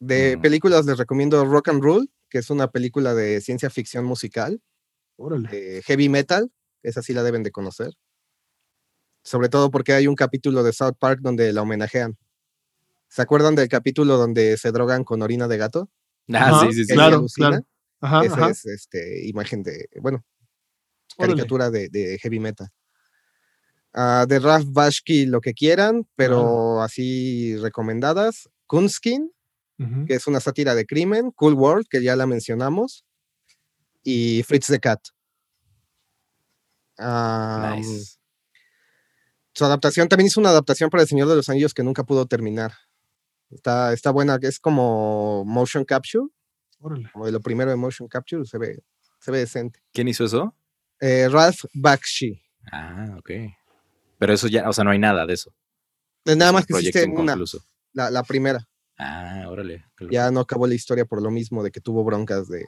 [0.00, 0.42] De Ujú.
[0.42, 4.62] películas les recomiendo Rock and Roll, que es una película de ciencia ficción musical.
[5.20, 5.48] Órale.
[5.48, 6.52] de heavy metal,
[6.82, 7.92] esa sí la deben de conocer.
[9.22, 12.16] Sobre todo porque hay un capítulo de South Park donde la homenajean.
[13.08, 15.90] ¿Se acuerdan del capítulo donde se drogan con orina de gato?
[16.32, 16.94] Ah, Ajá, sí, sí, sí.
[16.94, 17.48] Claro, alucina.
[17.48, 17.64] claro.
[18.00, 18.50] Ajá, Esa ajá.
[18.50, 20.24] es este, imagen de, bueno,
[21.16, 22.68] caricatura de, de heavy metal.
[23.92, 28.48] Ah, de Raf Bashki, lo que quieran, pero así recomendadas.
[28.66, 29.32] Kunskin,
[30.06, 31.30] que es una sátira de crimen.
[31.32, 33.04] Cool World, que ya la mencionamos.
[34.04, 35.00] Y Fritz the Cat.
[36.98, 38.18] Nice.
[39.54, 42.26] Su adaptación también hizo una adaptación para El Señor de los Anillos que nunca pudo
[42.26, 42.72] terminar.
[43.50, 46.26] Está, está buena, es como motion capture,
[46.80, 47.10] Órale.
[47.12, 48.78] como de lo primero de motion capture, se ve,
[49.20, 49.80] se ve decente.
[49.92, 50.54] ¿Quién hizo eso?
[51.00, 52.40] Eh, Ralph Bakshi.
[52.70, 53.30] Ah, ok.
[54.18, 55.52] Pero eso ya, o sea, no hay nada de eso.
[56.24, 57.36] Eh, Nada Es más que existe una,
[57.94, 58.68] la, la primera.
[58.98, 59.84] Ah, órale.
[60.10, 62.64] Ya no acabó la historia por lo mismo de que tuvo broncas de,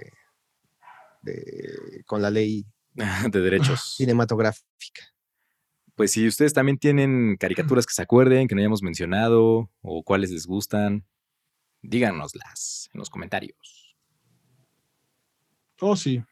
[1.23, 2.65] de- con la ley
[3.31, 3.95] de derechos.
[3.97, 5.03] cinematográfica.
[5.95, 10.31] Pues si ustedes también tienen caricaturas que se acuerden, que no hayamos mencionado, o cuáles
[10.31, 11.05] les gustan,
[11.83, 13.95] díganoslas en los comentarios.
[15.81, 16.23] Oh, sí.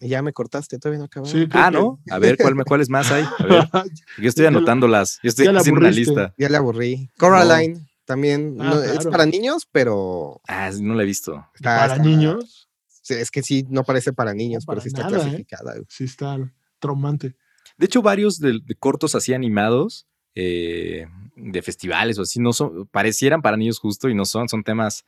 [0.00, 1.24] Ya me cortaste, todavía no.
[1.24, 2.00] Sí, creo Ah, que- ¿no?
[2.10, 3.22] A ver, ¿cuál, ¿cuáles más hay?
[3.38, 3.68] A ver,
[4.18, 5.20] yo estoy la- anotándolas.
[5.22, 6.34] Yo estoy la haciendo una lista.
[6.36, 7.10] Ya le aburrí.
[7.16, 11.46] Coraline también Ah, no, es para niños, pero Ah, no la he visto.
[11.54, 12.68] está- Para está- niños,
[13.08, 15.20] es que sí, no parece para niños, pero para sí está nada, ¿eh?
[15.20, 15.74] clasificada.
[15.88, 16.38] sí está
[16.78, 17.36] traumante.
[17.76, 21.06] De hecho, varios de, de cortos así animados eh,
[21.36, 25.04] de festivales o así, no son, parecieran para niños justo y no son, son temas,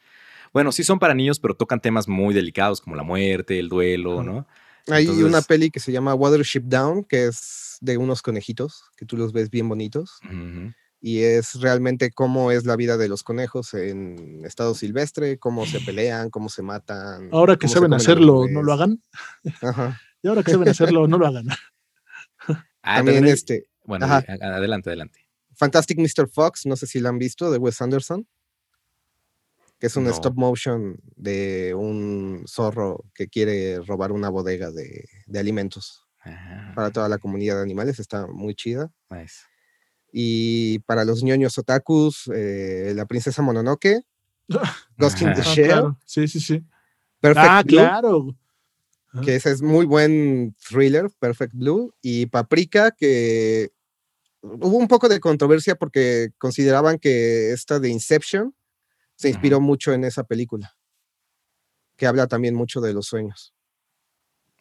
[0.53, 4.23] bueno, sí son para niños, pero tocan temas muy delicados como la muerte, el duelo.
[4.23, 4.47] ¿no?
[4.89, 9.17] Hay una peli que se llama Watership Down, que es de unos conejitos, que tú
[9.17, 10.73] los ves bien bonitos, Ujú.
[11.01, 15.81] Y es realmente cómo es la vida de los conejos en estado silvestre, cómo se
[15.87, 17.29] pelean, cómo se matan.
[17.33, 19.03] Ahora que saben hacerlo, no lo hagan.
[19.63, 20.01] Ajá.
[20.23, 21.47] Y ahora que saben hacerlo, no lo hagan.
[22.83, 24.25] Ah, También este, Bueno, ajá.
[24.41, 25.21] adelante, adelante.
[25.55, 26.29] Fantastic Mr.
[26.29, 28.27] Fox, no sé si la han visto, de Wes Anderson.
[29.79, 30.11] que es un No.
[30.11, 36.91] stop motion de un zorro que quiere robar una bodega de, de alimentos Ah, para
[36.91, 37.99] toda la comunidad de animales.
[38.01, 38.91] Está muy chida.
[39.11, 39.43] nice.
[40.19, 44.01] Y para los ñoños otakus, eh, La Princesa Mononoke,
[44.97, 45.99] Ghost in the Ah, Ah, Shell, claro.
[46.07, 46.65] Sí, sí, sí.
[47.21, 48.37] Perfect ah, Blue, claro.
[49.23, 53.73] que ese es muy buen thriller, Perfect Blue, y Paprika, que
[54.41, 58.55] hubo un poco de controversia porque consideraban que esta de Inception
[59.17, 60.79] se inspiró mucho en esa película,
[61.95, 63.53] que habla también mucho de los sueños.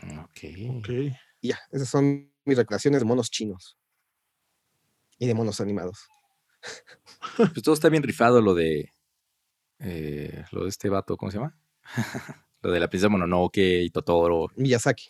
[0.04, 0.80] Ok.
[0.80, 0.90] Ok.
[1.40, 3.78] Y ya, esas son mis recreaciones de monos chinos
[5.18, 6.08] y de monos animados.
[7.38, 8.92] Pues todo está bien rifado lo de.
[9.80, 11.58] eh, lo de este vato, ¿cómo se llama?
[12.62, 15.10] lo de la princesa Mononoke y Totoro, Miyazaki.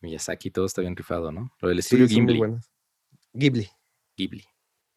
[0.00, 1.50] Miyazaki, todo está bien rifado, ¿no?
[1.60, 2.60] Lo del Sí, estudio muy Ghibli.
[3.32, 3.68] Ghibli,
[4.16, 4.44] Ghibli.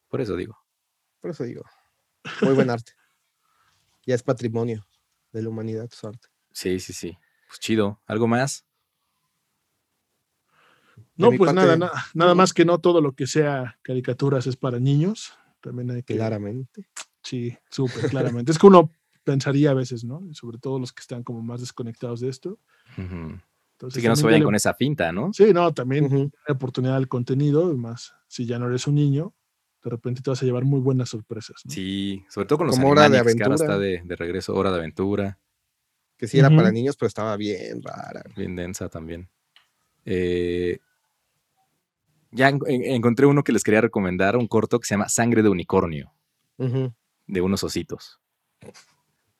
[0.07, 0.57] Por eso digo.
[1.19, 1.63] por eso digo.
[2.41, 2.93] Muy buen arte.
[4.05, 4.85] Ya es patrimonio
[5.33, 6.27] de la humanidad su arte.
[6.51, 7.17] Sí, sí, sí.
[7.47, 8.01] Pues chido.
[8.07, 8.65] ¿Algo más?
[11.17, 14.55] No, pues nada, parte, na- nada más que no todo lo que sea caricaturas es
[14.55, 15.33] para niños.
[15.61, 16.15] También hay que.
[16.15, 16.87] Claramente.
[17.23, 18.51] Sí, súper claramente.
[18.51, 18.91] es que uno
[19.23, 20.21] pensaría a veces, ¿no?
[20.33, 22.59] Sobre todo los que están como más desconectados de esto.
[22.97, 25.31] Entonces, Así que no se vayan con esa finta, ¿no?
[25.33, 26.15] Sí, no, también Ujú.
[26.17, 29.33] dale oportunidad al contenido, más si ya no eres un niño,
[29.83, 31.61] de repente te vas a llevar muy buenas sorpresas.
[31.65, 31.71] ¿no?
[31.71, 33.55] Sí, sobre todo con los Como Hora de que ahora Aventura.
[33.55, 35.39] está de, de regreso, Hora de Aventura,
[36.17, 38.23] Que sí era para niños, pero estaba bien rara.
[38.35, 39.29] bien densa también.
[40.05, 40.79] Eh,
[42.31, 45.41] ya en- en- encontré uno que les quería recomendar, un corto que se llama Sangre
[45.43, 46.11] de Unicornio,
[47.27, 48.19] de unos ositos.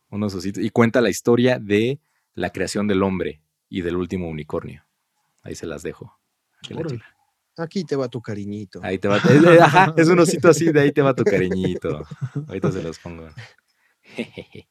[0.09, 0.64] Unos ositos.
[0.64, 1.99] Y cuenta la historia de
[2.34, 4.85] la creación del hombre y del último unicornio.
[5.43, 6.18] Ahí se las dejo.
[7.57, 8.80] Aquí te va tu cariñito.
[8.84, 9.18] Ahí te va.
[9.18, 12.05] es- eh, ajá, es un osito así, de ahí te va tu cariñito.
[12.47, 13.27] Ahorita se los pongo.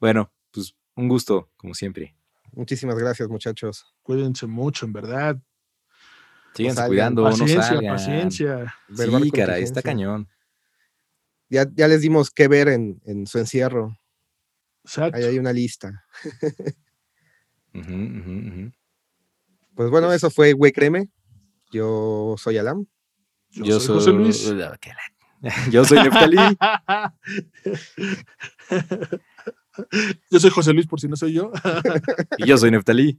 [0.00, 2.16] Bueno, pues un gusto, como siempre.
[2.52, 3.94] Muchísimas gracias, muchachos.
[4.02, 5.38] Cuídense mucho, en verdad.
[6.54, 6.88] Síganse salgan.
[6.88, 7.94] cuidando, no Paciencia, salgan.
[7.94, 8.74] paciencia.
[8.96, 10.28] Sí, cara, está cañón.
[11.48, 13.96] Ya, ya les dimos qué ver en, en su encierro.
[14.84, 15.18] Exacto.
[15.18, 16.04] Ahí hay una lista.
[19.74, 21.08] Pues bueno, eso fue Güey Creme.
[21.70, 22.84] Yo soy Alam.
[23.50, 24.44] Yo, soy José Luis.
[25.70, 26.36] Yo soy Neftalí.
[30.30, 31.50] yo soy José Luis, por si no soy yo.
[32.36, 33.18] y yo soy Neftalí.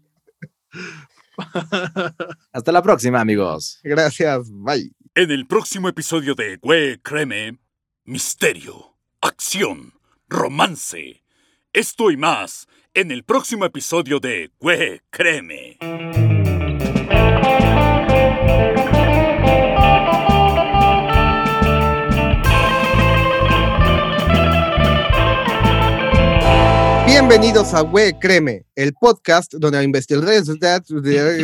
[2.52, 3.80] Hasta la próxima, amigos.
[3.84, 4.50] Gracias.
[4.52, 4.92] Bye.
[5.16, 7.60] En el próximo episodio de Güey Créeme,
[8.06, 9.94] misterio, acción,
[10.30, 11.24] romance.
[11.74, 16.41] Esto y más en el próximo episodio de Güey Créeme.
[27.32, 30.30] Bienvenidos a Güey Creme, el podcast donde investigamos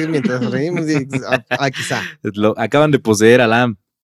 [0.09, 0.81] mientras reímos.
[0.89, 2.01] y- ah, ah, quizá.
[2.23, 3.77] Lo- acaban de poseer a Lam.